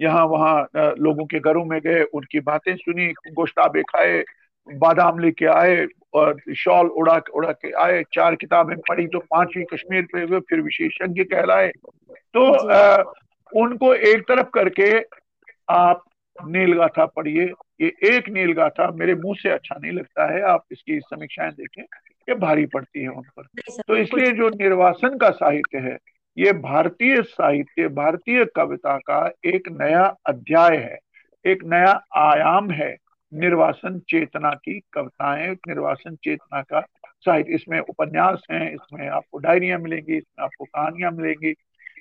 [0.00, 4.22] यहाँ वहाँ लोगों के घरों में गए उनकी बातें सुनी गोश्ताबे खाए
[4.68, 10.06] बादाम लेके आए और शॉल उड़ा उड़ा के आए चार किताबें पढ़ी तो पांचवी कश्मीर
[10.12, 13.02] पे हुए फिर विशेषज्ञ कहलाए। तो आ,
[13.52, 14.92] उनको एक तरफ़ करके
[15.68, 16.02] आप
[16.38, 17.44] नीलगाथा पढ़िए।
[17.80, 21.82] ये एक नीलगाथा मेरे मुँह से अच्छा नहीं लगता है। आप इसकी समीक्षाएँ देखें
[22.28, 23.46] ये भारी पड़ती है उन पर।
[23.82, 25.96] तो इसलिए जो निर्वासन का साहित्य है
[26.36, 30.98] ये भारतीय साहित्य भारतीय कविता का एक नया अध्याय है
[31.44, 32.96] एक नया आयाम है
[33.32, 36.80] निर्वासन चेतना की कविताएँ निर्वासन चेतना का
[37.24, 41.54] साहित्य। इसमें उपन्यास हैं इसमें आपको डायरिया मिलेंगी इसमें आपको कहानियाँ मिलेंगी।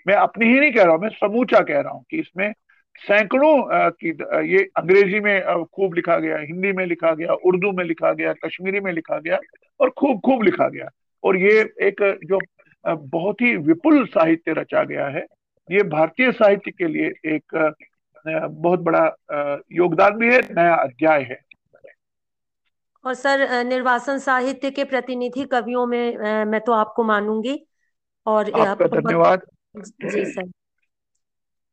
[0.08, 2.52] मैं अपनी ही नहीं कह रहा हूँ मैं समूचा कह रहा हूँ कि इसमें
[3.00, 4.10] सैकड़ों की
[4.48, 8.80] ये अंग्रेज़ी में खूब लिखा गया हिंदी में लिखा गया उर्दू में लिखा गया कश्मीरी
[8.80, 9.40] में लिखा गया
[9.80, 10.90] और खूब खूब लिखा गया।
[11.24, 12.40] और ये एक जो
[12.86, 15.26] बहुत ही विपुल साहित्य रचा गया है
[15.70, 17.56] ये भारतीय साहित्य के लिए एक
[18.26, 19.06] बहुत बड़ा
[19.74, 21.40] योगदान भी है नया अध्याय है।
[23.06, 27.60] और सर निर्वासन साहित्य के प्रतिनिधि कवियों में मैं तो आपको मानूँगी
[28.28, 29.42] और आपका धन्यवाद।
[29.78, 30.50] जी सर।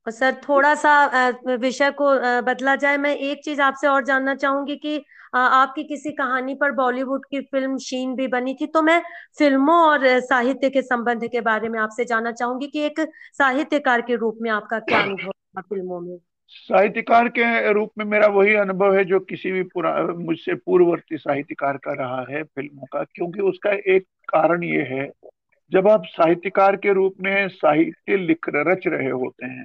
[0.06, 2.10] और सर थोड़ा सा विषय को
[2.42, 7.24] बदला जाए, मैं एक चीज़ आपसे और जानना चाहूँगी कि आपकी किसी कहानी पर बॉलीवुड
[7.30, 9.00] की फ़िल्म शीन भी बनी थी तो मैं
[9.38, 13.00] फ़िल्मों और साहित्य के संबंध के बारे में आपसे जानना चाहूँगी कि एक
[13.38, 16.16] साहित्यकार के रूप में आपका क्या अनुभव था फ़िल्मों में?
[16.50, 21.76] साहित्यकार के रूप में मेरा वही अनुभव है, जो किसी भी पुरा मुझसे पूर्ववर्ती साहित्यकार
[21.84, 25.10] का रहा है फ़िल्मों का, क्योंकि उसका एक कारण ये है,
[25.72, 29.64] जब आप साहित्यकार के रूप में साहित्य लिख रच रहे होते हैं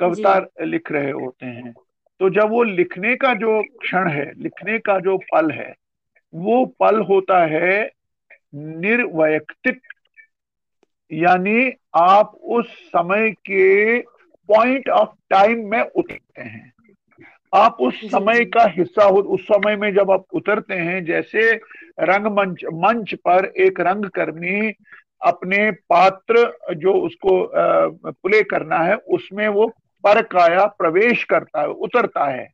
[0.00, 1.72] कविता लिख रहे होते हैं।
[2.20, 5.74] तो जब वो लिखने का जो क्षण है लिखने का जो पल है
[6.34, 7.90] वो पल होता है
[8.54, 9.80] निर्वैयक्तिक
[11.10, 13.98] यानी आप उस समय के
[14.48, 16.72] पॉइंट ऑफ़ टाइम में उतरते हैं।
[17.52, 21.52] आप उस समय का हिस्सा हो उस समय में जब आप उतरते हैं जैसे
[22.00, 24.72] रंगमंच मंच पर एक रंगकर्मी
[25.20, 27.32] अपने पात्र जो उसको
[28.12, 29.72] प्ले करना है उसमें वो
[30.04, 32.48] पर काया प्रवेश करता है उतरता है।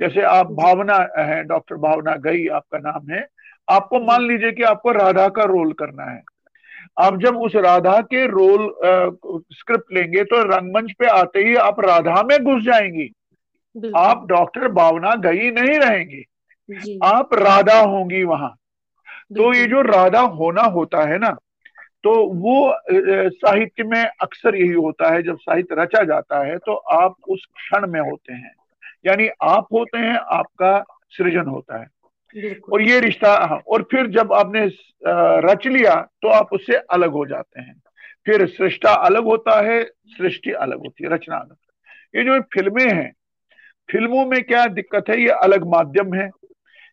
[0.00, 3.26] जैसे आप भावना है डॉक्टर भावना गई आपका नाम है
[3.68, 6.22] आपको मान लीजिए कि आपको राधा का रोल करना है।
[6.98, 8.68] आप जब उस राधा के रोल
[9.52, 13.10] स्क्रिप्ट लेंगे तो रंगमंच पे आते ही आप राधा में घुस जाएँगी।
[13.96, 18.54] आप डॉक्टर भावना गई नहीं रहेंगी। आप राधा होंगी वहाँ।
[19.36, 21.36] तो ये जो राधा होना होता है ना
[22.04, 27.14] तो वो साहित्य में अक्सर यही होता है जब साहित्य रचा जाता है तो आप
[27.28, 28.52] उस क्षण में होते हैं।
[29.06, 30.78] यानी आप होते हैं आपका
[31.12, 31.86] सृजन होता है।
[32.64, 34.66] और ये रिश्ता हाँ, और फिर जब आपने
[35.42, 37.74] रच लिया तो आप उससे अलग हो जाते हैं।
[38.26, 39.82] फिर सृष्टा अलग होता है
[40.16, 41.56] सृष्टि अलग होती है रचना अलग।
[42.14, 43.12] ये जो फ़िल्में हैं
[43.88, 46.28] फ़िल्मों में क्या दिक्कत है ये अलग माध्यम है।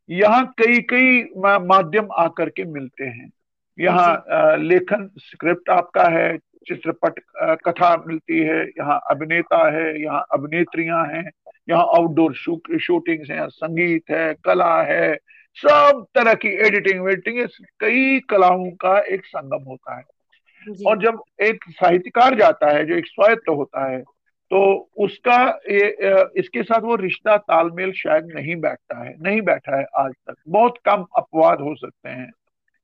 [0.10, 3.30] यहाँ कई कई माध्यम आकर के मिलते हैं।
[3.78, 7.20] यहाँ लेखन स्क्रिप्ट आपका है चित्रपट
[7.66, 11.30] कथा मिलती है यहाँ अभिनेता है यहाँ अभिनेत्रियाँ हैं
[11.70, 15.16] यहाँ आउटडोर शूटिंग है संगीत है कला है
[15.58, 17.48] सब तरह की एडिटिंग वेडिटिंग
[17.80, 20.04] कई कलाओं का एक संगम होता है।
[20.88, 24.02] और जब एक साहित्यकार जाता है जो एक स्वायत्त होता है
[24.52, 24.60] तो
[25.04, 25.38] उसका
[25.72, 25.88] ये
[26.40, 30.78] इसके साथ वो रिश्ता तालमेल शायद नहीं बैठता है नहीं बैठा है आज तक। बहुत
[30.86, 32.30] कम अपवाद हो सकते हैं।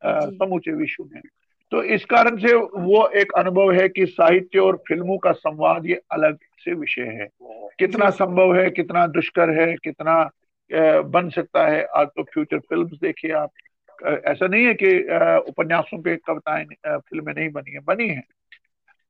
[0.06, 1.22] समूचे विश्व में।
[1.72, 6.00] तो इस कारण से वो एक अनुभव है कि साहित्य और फ़िल्मों का संवाद ये
[6.12, 7.28] अलग से विषय है।
[7.80, 10.24] कितना संभव है कितना दुष्कर है कितना
[11.06, 13.50] बन सकता है आज तो फ्यूचर फिल्म्स देखिए आप।
[14.28, 14.94] ऐसा नहीं है कि
[15.50, 18.24] उपन्यासों पे कविताएँ फ़िल्में नहीं बनी है बनी है।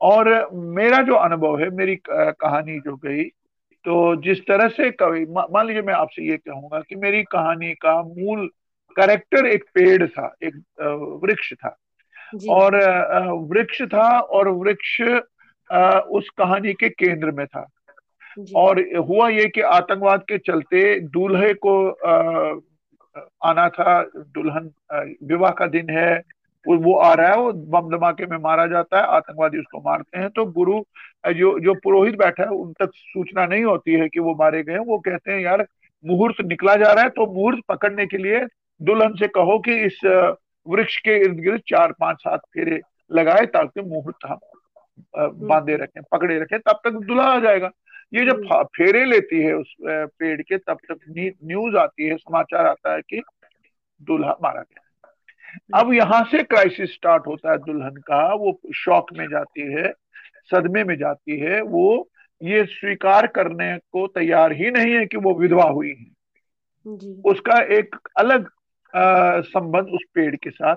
[0.01, 3.23] और मेरा जो अनुभव है मेरी कहानी जो गई
[3.85, 8.01] तो जिस तरह से कवि मान लीजिए मैं आपसे ये कहूँगा कि मेरी कहानी का
[8.03, 8.49] मूल
[8.97, 10.55] करेक्टर एक पेड़ था एक
[11.23, 11.77] वृक्ष था।
[12.49, 12.75] और
[13.49, 14.99] वृक्ष था और वृक्ष
[16.17, 17.67] उस कहानी के केंद्र में था।
[18.55, 18.79] और
[19.09, 21.73] हुआ ये कि आतंकवाद के चलते दूल्हे को
[23.45, 24.69] आना था दुल्हन
[25.27, 26.21] विवाह का दिन है
[26.65, 30.29] वो आ रहा है वो बम धमाके में मारा जाता है आतंकवादी उसको मारते हैं
[30.29, 30.79] तो गुरु
[31.33, 34.77] जो जो पुरोहित बैठा है उन तक सूचना नहीं होती है कि वो मारे गए
[34.77, 35.65] वो कहते हैं यार
[36.03, 38.39] मुहूर्त निकला जा रहा है तो मुहूर्त पकड़ने के लिए
[38.81, 39.99] दुल्हन से कहो कि इस
[40.67, 42.79] वृक्ष के इर्द गिर्द चार पाँच सात फेरे
[43.11, 44.39] लगाए ताकि मुहूर्त हम
[45.17, 47.69] हम्म। बांधे रखें पकड़े रखें तब तक दुल्हा आ जाएगा
[48.13, 52.65] ये जब हम्म। फेरे लेती है उस पेड़ के तब तक न्यूज़ आती है समाचार
[52.65, 53.21] आता है कि
[54.01, 54.81] दुल्हा मारा गया
[55.73, 59.91] अब यहाँ से क्राइसिस स्टार्ट होता है दुल्हन का वो शौक में जाती है
[60.51, 61.85] सदमे में जाती है वो
[62.41, 66.11] ये स्वीकार करने को तैयार ही नहीं है कि वो विधवा हुई है
[66.85, 68.49] जी। उसका एक अलग
[68.95, 70.75] संबंध उस पेड़ के साथ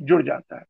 [0.00, 0.64] जुड़ जाता है।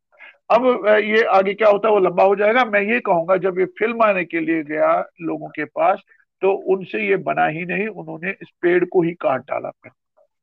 [0.50, 3.64] अब ये आगे क्या होता है वो लंबा हो जाएगा। मैं ये कहूँगा जब ये
[3.78, 6.02] फ़िल्म आने के लिए गया लोगों के पास
[6.42, 9.70] तो उनसे ये बना ही नहीं उन्होंने इस पेड़ को ही काट डाला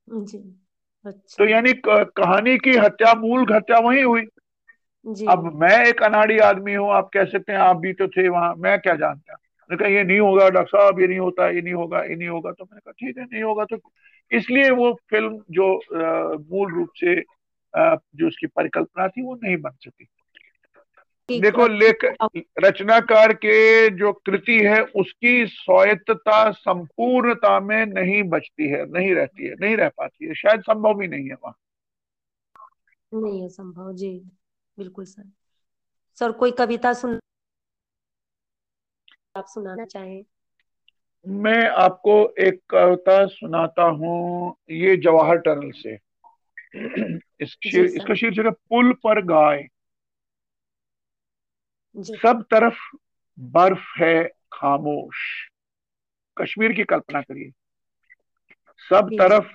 [0.09, 0.37] जी
[1.05, 4.21] अच्छा। तो यानी कहानी की हत्या मूल हत्या वही हुई।
[5.05, 8.27] जी। अब मैं एक अनाड़ी आदमी हूँ आप कह सकते हैं आप भी तो थे
[8.29, 9.37] वहाँ मैं क्या जानता?
[9.69, 12.27] मैंने कहा ये नहीं होगा डॉक्टर साहब ये नहीं होता ये नहीं होगा ये नहीं
[12.27, 13.77] होगा। तो मैंने कहा ठीक है नहीं होगा। तो
[14.31, 15.73] इसलिए वो फ़िल्म जो
[16.51, 17.15] मूल रूप से
[17.73, 20.07] जो उसकी परिकल्पना थी वो नहीं बन सकी।
[21.29, 22.05] देखो लेख
[22.59, 29.55] रचनाकार के जो कृति है उसकी स्वायत्तता संपूर्णता में नहीं बचती है नहीं रहती है
[29.61, 31.55] नहीं रह पाती है। शायद संभव भी नहीं है वहाँ।
[33.11, 34.11] नहीं है संभव जी
[34.77, 35.23] बिल्कुल सर।
[36.17, 37.19] सर कोई कविता सुन
[39.37, 40.23] आप सुनाना चाहें।
[41.25, 45.95] मैं आपको एक कविता सुनाता हूँ ये जवाहर टनल से।
[47.41, 49.67] इस शीर, इसका शीर्षक है पुल पर गाय।
[51.97, 52.79] सब तरफ़
[53.39, 54.23] बर्फ़ है
[54.53, 55.15] खामोश।
[56.37, 57.51] कश्मीर की कल्पना करिए।
[58.89, 59.51] सब तरफ़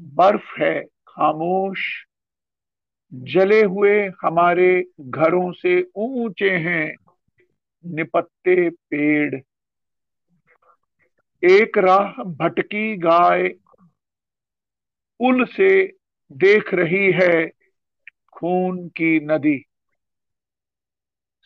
[0.00, 2.06] बर्फ़ है खामोश।
[3.12, 6.94] जले हुए हमारे घरों से ऊँचे हैं
[7.86, 9.40] निपत्ते पेड़।
[11.42, 13.48] एक राह भटकी गाय
[15.20, 15.70] पुल से
[16.30, 17.46] देख रही है
[18.32, 19.64] खून की नदी।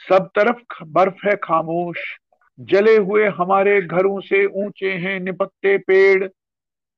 [0.01, 1.99] सब तरफ़ बर्फ़ है खामोश,
[2.59, 6.28] जले हुए हमारे घरों से ऊँचे हैं निपत्ते पेड़।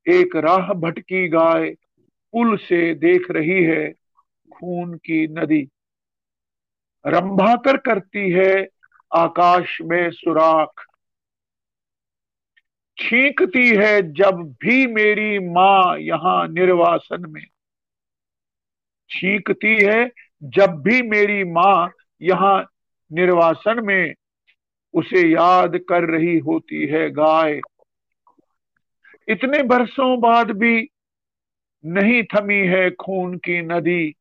[0.06, 1.70] एक राह भटकी गाय
[2.34, 3.90] पुल से देख रही है
[4.50, 5.68] खून की नदी।
[7.04, 8.68] रंभाकर करती है
[9.14, 10.86] आकाश में सुराख।
[12.98, 17.44] छींकती है जब भी मेरी माँ यहाँ निर्वासन में।
[19.10, 20.10] छींकती है
[20.42, 21.90] जब भी मेरी माँ
[22.22, 22.70] यहाँ
[23.12, 24.14] निर्वासन में।
[24.94, 27.60] उसे याद कर रही होती है गाय।
[29.28, 30.88] इतने बरसों बाद भी
[31.84, 34.14] नहीं थमी है खून की नदी।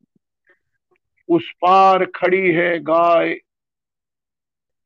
[1.30, 3.40] उस पार खड़ी है गाय।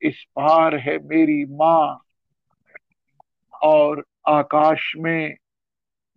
[0.04, 2.00] इस पार है मेरी माँ।
[3.62, 5.36] और आकाश में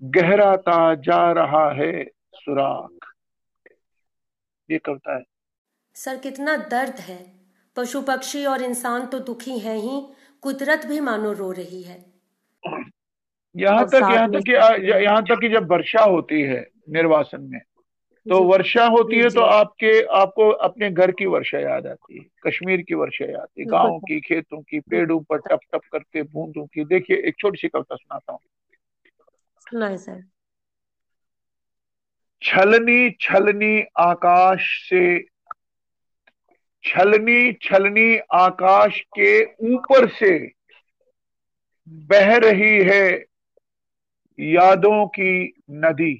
[0.01, 2.03] गहराता जा रहा है
[2.35, 3.13] सुराख।
[4.69, 5.23] ये कविता है।
[5.95, 7.19] सर कितना दर्द है।
[7.75, 10.01] पशु पक्षी और इंसान तो दुखी है ही।
[10.43, 11.99] कुदरत भी मानो रो रही है।
[13.55, 14.49] यहाँ तक यहाँ तक
[15.01, 16.59] यहाँ तक कि जब वर्षा होती है
[16.89, 17.59] निर्वासन में
[18.29, 22.81] तो वर्षा होती है तो आपके आपको अपने घर की वर्षा याद आती है कश्मीर
[22.81, 26.65] की वर्षा याद आती है गाँव की खेतों की पेड़ों पर टप टप करके बूंदों
[26.65, 28.39] की। देखिए एक छोटी सी कविता सुनाता हूँ।
[32.41, 35.19] छलनी छलनी आकाश से
[36.83, 40.37] छलनी छलनी आकाश के ऊपर से
[41.87, 43.25] बह रही है
[44.39, 46.19] यादों की नदी।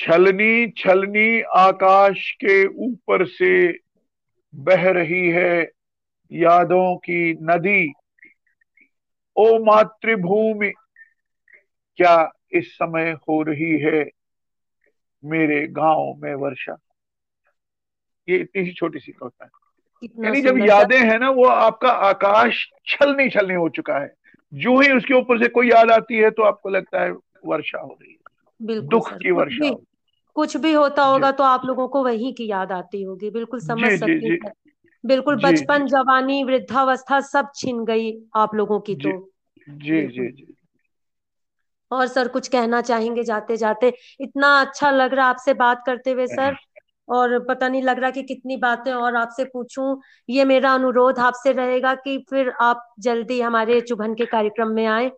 [0.00, 3.78] छलनी छलनी आकाश के ऊपर से
[4.54, 5.70] बह रही है
[6.32, 7.92] यादों की नदी।
[9.36, 10.72] ओ मातृभूमि
[11.96, 14.10] क्या इस समय हो रही है
[15.24, 16.76] मेरे गाँव में वर्षा?
[18.28, 19.50] ये इतनी ही छोटी सी कविता है।
[20.24, 24.14] यानी जब यादें हैं ना वो आपका आकाश छलनी छलनी हो चुका है।
[24.54, 27.10] जो ही उसके ऊपर से कोई याद आती है तो आपको लगता है
[27.46, 28.18] वर्षा हो रही है।
[28.80, 29.68] दुख की वर्षा
[30.36, 33.90] कुछ भी होता होगा तो आप लोगों को वही की याद आती होगी। बिल्कुल समझ
[33.92, 34.52] सकती हूँ
[35.04, 39.10] बिल्कुल बचपन जवानी वृद्धावस्था सब छिन गई आप लोगों की तो।
[39.68, 40.46] जी जी जी।
[41.90, 46.26] और सर कुछ कहना चाहेंगे जाते जाते इतना अच्छा लग रहा आपसे बात करते हुए
[46.26, 46.56] सर।
[47.08, 51.52] और पता नहीं लग रहा कि कितनी बातें और आपसे पूछूँ। ये मेरा अनुरोध आपसे
[51.52, 55.10] रहेगा कि फिर आप जल्दी हमारे चुभन के कार्यक्रम में आए।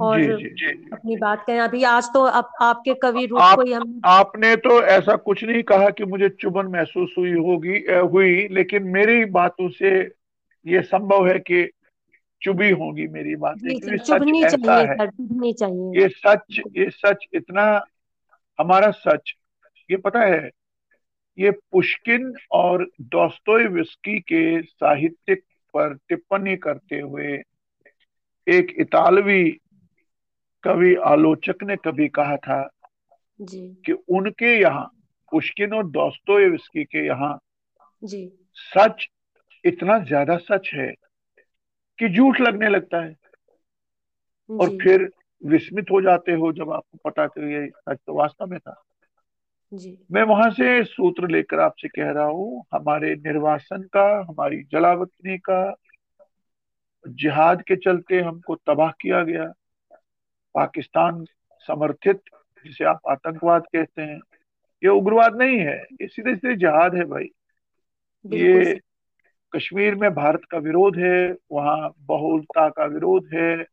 [0.00, 3.56] और जी, जी, जी, अपनी बात कहें अभी आज तो आप, आपके कवि रूप आप,
[3.56, 7.84] को ही हम आपने तो ऐसा कुछ नहीं कहा कि मुझे चुभन महसूस हुई होगी
[7.92, 10.02] हुई लेकिन मेरी बातों से
[10.66, 11.70] ये संभव है कि
[12.42, 17.84] चुभी होगी मेरी बातें क्योंकि सच ऐसा है। चाहिए। ये सच ये सच इतना
[18.60, 19.32] हमारा सच
[19.90, 20.50] ये पता है
[21.38, 25.40] ये पुष्किन और दोस्तोयविस्की के साहित्यिक
[25.74, 27.42] पर टिप्पणी करते हुए
[28.48, 29.60] एक इतालवी
[30.64, 32.62] कवि आलोचक ने कभी कहा था
[33.40, 34.84] जी। कि उनके यहाँ
[35.32, 37.38] पुष्किन और दोस्तोयविस्की के यहाँ
[38.58, 39.06] सच
[39.64, 40.92] इतना ज़्यादा सच है
[41.98, 43.14] कि झूठ लगने लगता है।
[44.50, 45.08] और फिर
[45.42, 48.82] विस्मित हो जाते हो जब आपको पता चल ये सच तो वास्तव में था।
[49.72, 55.38] जी। मैं वहाँ से सूत्र लेकर आपसे कह रहा हूँ हमारे निर्वासन का हमारी जलावतनी
[55.38, 55.74] का
[57.04, 59.52] जिहाद के चलते हमको तबाह किया गया।
[60.54, 61.24] पाकिस्तान
[61.68, 62.20] समर्थित
[62.64, 64.20] जिसे आप आतंकवाद कहते हैं।
[64.82, 67.28] ये उग्रवाद नहीं है ये सीधे सीधे जहाद है भाई।
[68.24, 68.80] ये
[69.52, 73.64] कश्मीर में भारत का विरोध है वहाँ बहुलता का विरोध है।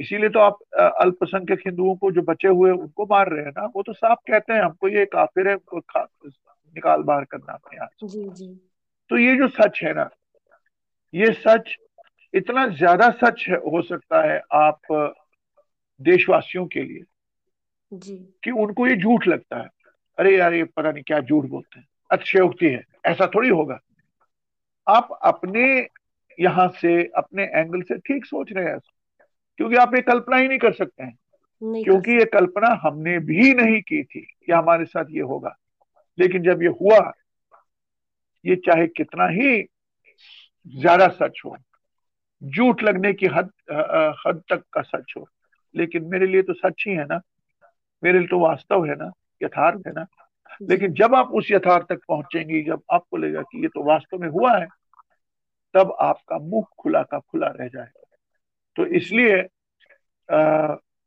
[0.00, 0.58] इसीलिए तो आप
[1.00, 4.52] अल्पसंख्यक हिंदुओं को जो बचे हुए उनको मार रहे हैं ना। वो तो साफ़ कहते
[4.52, 7.88] हैं हमको ये काफिर है निकाल बाहर करना अपने यहाँ
[9.10, 10.08] तो ये जो सच है ना
[11.14, 11.74] ये सच
[12.34, 14.78] इतना ज़्यादा सच है, हो सकता है आप
[16.00, 17.02] देशवासियों के लिए।
[17.92, 19.68] जी। कि उनको ये झूठ लगता है।
[20.18, 23.78] अरे यार ये पता नहीं क्या झूठ बोलते हैं। अतिशयोक्ति है। ऐसा थोड़ी होगा।
[24.86, 25.66] आप अपने
[26.38, 28.78] यहाँ से अपने एंगल से ठीक सोच रहे हैं।
[29.58, 31.16] क्योंकि आप ये कल्पना ही नहीं कर सकते हैं।
[31.62, 35.56] क्योंकि ये कल्पना हमने भी नहीं की थी कि हमारे साथ ये होगा।
[36.18, 37.12] लेकिन जब ये हुआ
[38.44, 39.62] ये चाहे कितना ही
[40.66, 41.56] ज़्यादा सच हो
[42.42, 43.50] झूठ लगने की हद
[44.26, 45.28] हद तक का सच हो
[45.76, 47.20] लेकिन मेरे लिए तो सच ही है ना।
[48.02, 49.10] मेरे लिए तो वास्तव है ना,
[49.42, 50.06] यथार्थ है ना।
[50.62, 54.28] लेकिन जब आप उस यथार्थ तक पहुंचेंगी, जब आपको लगेगा कि ये तो वास्तव में
[54.28, 54.66] हुआ है,
[55.74, 58.02] तब आपका मुख खुला का खुला रह जाएगा।
[58.76, 59.42] तो इसलिए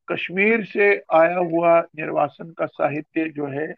[0.07, 3.73] कश्मीर से आया हुआ निर्वासन का साहित्य जो है,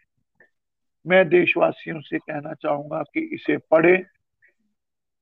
[1.06, 3.96] मैं देशवासियों से कहना चाहूँगा कि इसे पढ़े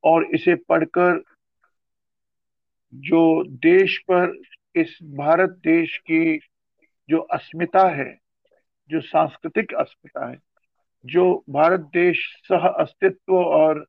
[0.04, 1.22] और इसे पढ़कर
[2.94, 4.36] जो देश पर
[4.74, 6.40] इस भारत देश की
[7.08, 8.18] जो अस्मिता है,
[8.90, 10.38] जो सांस्कृतिक अस्मिता है,
[11.04, 13.86] जो भारत देश सह अस्तित्व और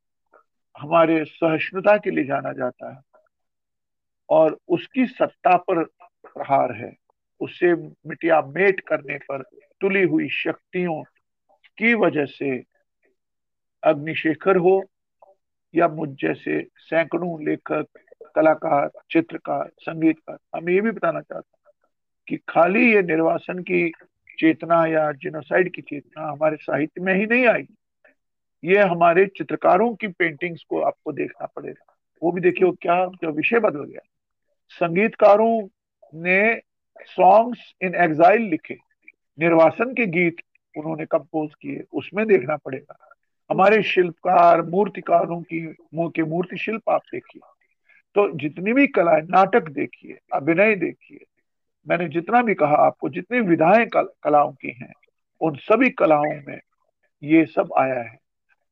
[0.80, 3.01] हमारे सहिष्णुता के लिए जाना जाता है
[4.30, 6.95] और उसकी सत्ता पर प्रहार है,
[7.39, 9.41] उसे मिटिया मेट करने पर
[9.82, 11.03] तुली हुई शक्तियों
[11.77, 12.63] की वजह से
[13.84, 14.82] अग्निशेखर हो
[15.75, 17.86] या मुझ जैसे सैकड़ों लेखक
[18.39, 21.73] कलाकार, चित्रकार, संगीतकार, हम ये भी बताना चाहते हैं
[22.27, 23.91] कि खाली ये निर्वासन की
[24.39, 27.67] चेतना या जिनोसाइड की चेतना हमारे साहित्य में ही नहीं आई।
[28.63, 33.59] ये हमारे चित्रकारों की पेंटिंग्स को आपको देखना पड़ेगा। वो भी देखिए क्या जो विषय
[33.59, 34.01] बदल गया।
[34.69, 35.67] संगीतकारों
[36.15, 36.61] ने
[37.01, 38.77] सॉन्ग्स इन एग्जाइल लिखे।
[39.39, 40.35] निर्वासन के गीत
[40.77, 42.95] उन्होंने कंपोज किए। उसमें देखना पड़ेगा।
[43.51, 47.59] हमारे शिल्पकार, मूर्तिकारों की, के मूर्ति शिल्प आप देखिए।
[48.20, 51.20] तो जितनी भी कलाएँ, नाटक देखिए, अभिनय देखिए,
[51.88, 54.93] मैंने जितना भी कहा आपको, जितनी विधाएँ कलाओं की हैं,
[55.41, 56.59] उन सभी कलाओं में
[57.24, 58.17] ये सब आया है।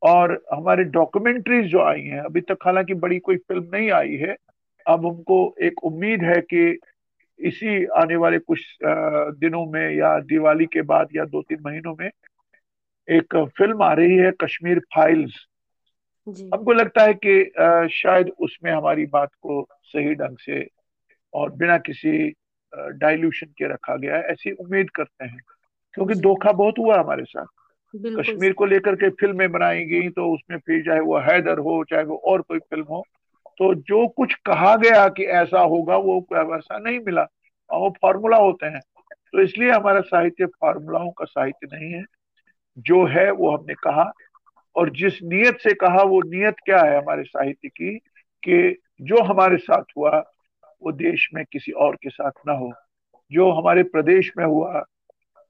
[0.02, 4.36] और हमारे डॉक्यूमेंट्रीज जो आई हैं, अभी तक हालाँकि बड़ी कोई फ़िल्म नहीं आई है,
[4.88, 6.80] अब हमको एक उम्मीद है कि
[7.40, 8.78] इसी आने वाले कुछ
[9.40, 12.10] दिनों में या दिवाली के बाद या दो तीन महीनों में
[13.10, 15.46] एक फ़िल्म आ रही है, कश्मीर फाइल्स
[16.54, 17.44] हमको लगता है कि
[17.94, 20.68] शायद उसमें हमारी बात को सही ढंग से
[21.34, 22.34] और बिना किसी
[22.74, 25.40] डाइल्यूशन के रखा गया है ऐसी उम्मीद करते हैं?
[25.94, 27.46] क्योंकि धोखा बहुत हुआ हमारे साथ।
[28.20, 32.04] कश्मीर को लेकर के फ़िल्में बनाई गई तो उसमें फिर चाहे वो हैदर हो चाहे
[32.04, 33.04] वो और कोई फ़िल्म हो
[33.58, 37.28] तो जो कुछ कहा गया कि ऐसा होगा वो वैसा नहीं मिला।
[37.70, 38.80] और वो फॉर्मूला होते हैं।
[39.32, 42.04] तो इसलिए हमारा साहित्य फार्मूलाओं का साहित्य नहीं है।
[42.78, 44.12] जो है वो हमने कहा।
[44.78, 47.98] और जिस नियत से कहा वो नियत क्या है हमारे साहित्य की,
[48.44, 50.20] कि जो हमारे साथ हुआ,
[50.82, 52.72] वो देश में किसी और के साथ ना हो।
[53.32, 54.84] जो हमारे प्रदेश में हुआ,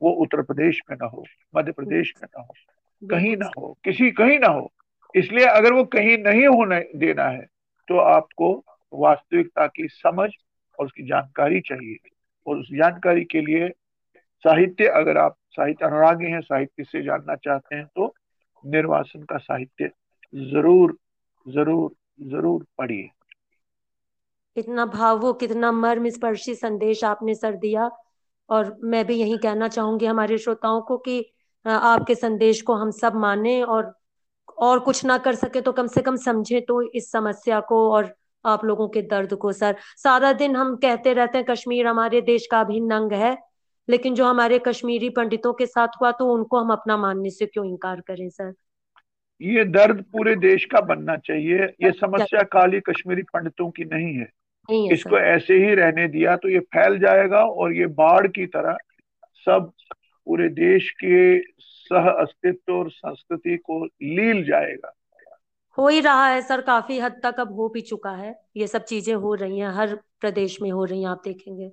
[0.02, 1.24] वो उत्तर प्रदेश में ना हो,
[1.56, 2.54] मध्य प्रदेश में ना हो,
[3.02, 4.72] कहीं ना हो, किसी कहीं ना हो।
[5.14, 7.46] इसलिए अगर वो कहीं नहीं होने देना है
[7.88, 8.52] तो आपको
[8.94, 10.30] वास्तविकता की समझ
[10.80, 11.98] और उसकी जानकारी चाहिए।
[12.48, 13.70] और उस जानकारी के लिए
[14.46, 18.14] साहित्य, अगर आप साहित्य अनुरागी हैं, साहित्य से जानना चाहते हैं तो
[18.68, 19.90] निर्वासन का साहित्य
[20.34, 20.98] ज़रूर
[21.46, 21.92] ज़रूर
[22.28, 23.10] ज़रूर पढ़िए।
[24.58, 27.90] कितना भावुक, कितना मर्म स्पर्शी संदेश आपने सर दिया।
[28.50, 31.20] और मैं भी यही कहना चाहूँगी हमारे श्रोताओं को कि
[31.66, 33.94] आपके संदेश को हम सब माने और
[34.60, 38.14] और कुछ ना कर सके तो कम से कम समझे तो इस समस्या को और
[38.46, 42.48] आप लोगों के दर्द को, सर। सारा दिन हम कहते रहते हैं, कश्मीर हमारे देश
[42.52, 43.36] का अभिन्न अंग है।
[43.88, 47.66] लेकिन जो हमारे कश्मीरी पंडितों के साथ हुआ तो उनको हम अपना मानने से क्यों
[47.66, 48.54] इनकार करें सर?
[49.42, 54.30] ये दर्द पूरे देश का बनना चाहिए। ये समस्या काली कश्मीरी पंडितों की नहीं है।
[54.70, 58.78] नहीं इसको ऐसे ही रहने दिया तो ये फैल जाएगा और ये बाढ़ की तरह
[59.48, 59.72] सब
[60.28, 64.94] पूरे देश के सह अस्तित्व और संस्कृति को लील जाएगा।
[65.78, 68.84] हो ही रहा है सर। काफ़ी हद तक अब हो भी चुका है। ये सब
[68.84, 71.72] चीज़ें हो रही हैं हर प्रदेश में हो रही हैं आप देखेंगे।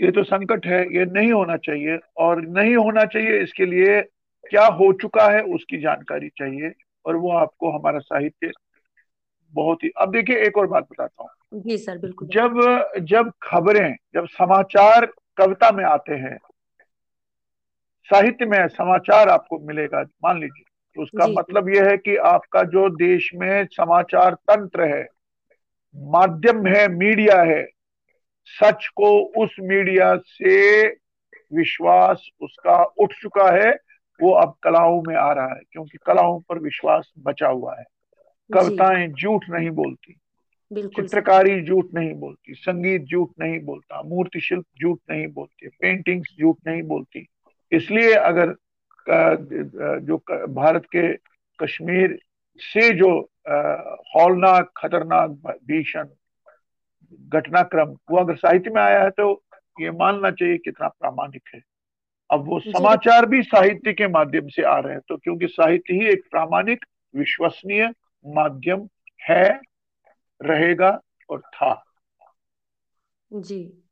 [0.00, 4.00] ये तो संकट है ये नहीं होना चाहिए और नहीं होना चाहिए इसके लिए
[4.50, 6.72] क्या हो चुका है उसकी जानकारी चाहिए
[7.04, 8.52] और वो आपको हमारा साहित्य
[9.54, 13.96] बहुत ही अब देखिए एक और बात बताता हूँ। जी सर बिल्कुल। जब जब खबरें
[14.14, 16.38] जब समाचार कविता में आते हैं
[18.04, 20.64] साहित्य में समाचार आपको मिलेगा मान लीजिए।
[20.96, 25.06] तो उसका मतलब यह है कि आपका जो देश में समाचार तंत्र है
[25.96, 27.68] माध्यम है मीडिया है
[28.50, 29.10] सच को
[29.42, 30.86] उस मीडिया से
[31.52, 33.70] विश्वास उसका उठ चुका है
[34.20, 37.84] वो अब कलाओं में आ रहा है क्योंकि कलाओं पर विश्वास बचा हुआ है।
[38.50, 40.16] कविताएँ झूठ नहीं बोलती
[40.70, 46.56] चित्रकारी झूठ नहीं बोलती संगीत झूठ नहीं बोलता मूर्ति शिल्प झूठ नहीं बोलती पेंटिंग्स झूठ
[46.66, 47.26] नहीं बोलती।
[47.72, 48.54] इसलिए अगर
[50.00, 50.16] जो
[50.48, 51.12] भारत के
[51.58, 52.18] कश्मीर
[52.60, 53.10] से जो
[54.14, 55.30] हौलनाक खतरनाक
[55.66, 56.08] भीषण
[57.12, 59.32] घटनाक्रम वो अगर साहित्य में आया है तो
[59.80, 61.60] ये मानना चाहिए कितना प्रामाणिक है।
[62.30, 66.06] अब वो समाचार भी साहित्य के माध्यम से आ रहे हैं तो क्योंकि साहित्य ही
[66.06, 66.84] एक प्रामाणिक
[67.14, 67.88] विश्वसनीय
[68.24, 68.88] माध्यम
[69.20, 69.48] है
[70.40, 70.90] रहेगा
[71.30, 71.72] और था।
[73.32, 73.84] जी।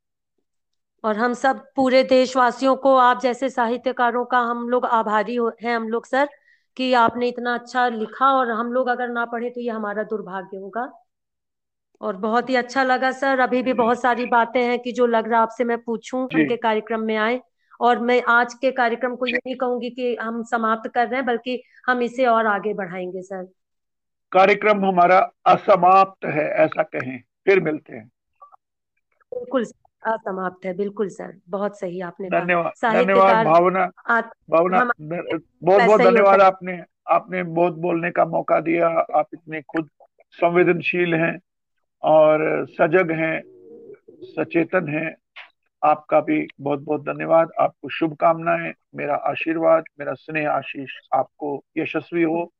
[1.03, 5.87] और हम सब पूरे देशवासियों को आप जैसे साहित्यकारों का हम लोग आभारी हैं हम
[5.89, 6.29] लोग सर
[6.77, 10.57] कि आपने इतना अच्छा लिखा और हम लोग अगर ना पढ़े तो ये हमारा दुर्भाग्य
[10.57, 10.91] होगा।
[12.01, 15.27] और बहुत ही अच्छा लगा सर। अभी भी बहुत सारी बातें हैं कि जो लग
[15.31, 17.41] रहा आपसे मैं पूछूँ उनके कार्यक्रम में आए।
[17.79, 21.25] और मैं आज के कार्यक्रम को ये नहीं कहूँगी कि हम समाप्त कर रहे हैं
[21.25, 23.47] बल्कि हम इसे और आगे बढ़ाएँगे सर।
[24.31, 28.09] कार्यक्रम हमारा असमाप्त है ऐसा कहें। फिर मिलते हैं।
[29.31, 29.63] बिल्कुल
[30.03, 33.85] असमाप्त है। बिल्कुल सर। बहुत सही आपने धन्यवाद। धन्यवाद भावना।
[34.49, 39.89] भावना बहुत बहुत धन्यवाद आपने आपने बहुत बोलने का मौका दिया। आप इतने खुद
[40.33, 41.37] संवेदनशील हैं।
[42.03, 43.41] और सजग हैं
[44.25, 45.15] सचेतन हैं।
[45.83, 52.51] आपका भी बहुत बहुत धन्यवाद। आपको शुभकामनाएँ। मेरा आशीर्वाद मेरा स्नेह आशीष आपको यशस्वी हो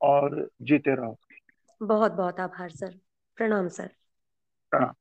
[0.00, 1.16] और जीते रहो।
[1.80, 2.94] बहुत बहुत आभार सर।
[3.38, 3.90] प्रणाम सर।
[4.72, 4.94] प्रणाम।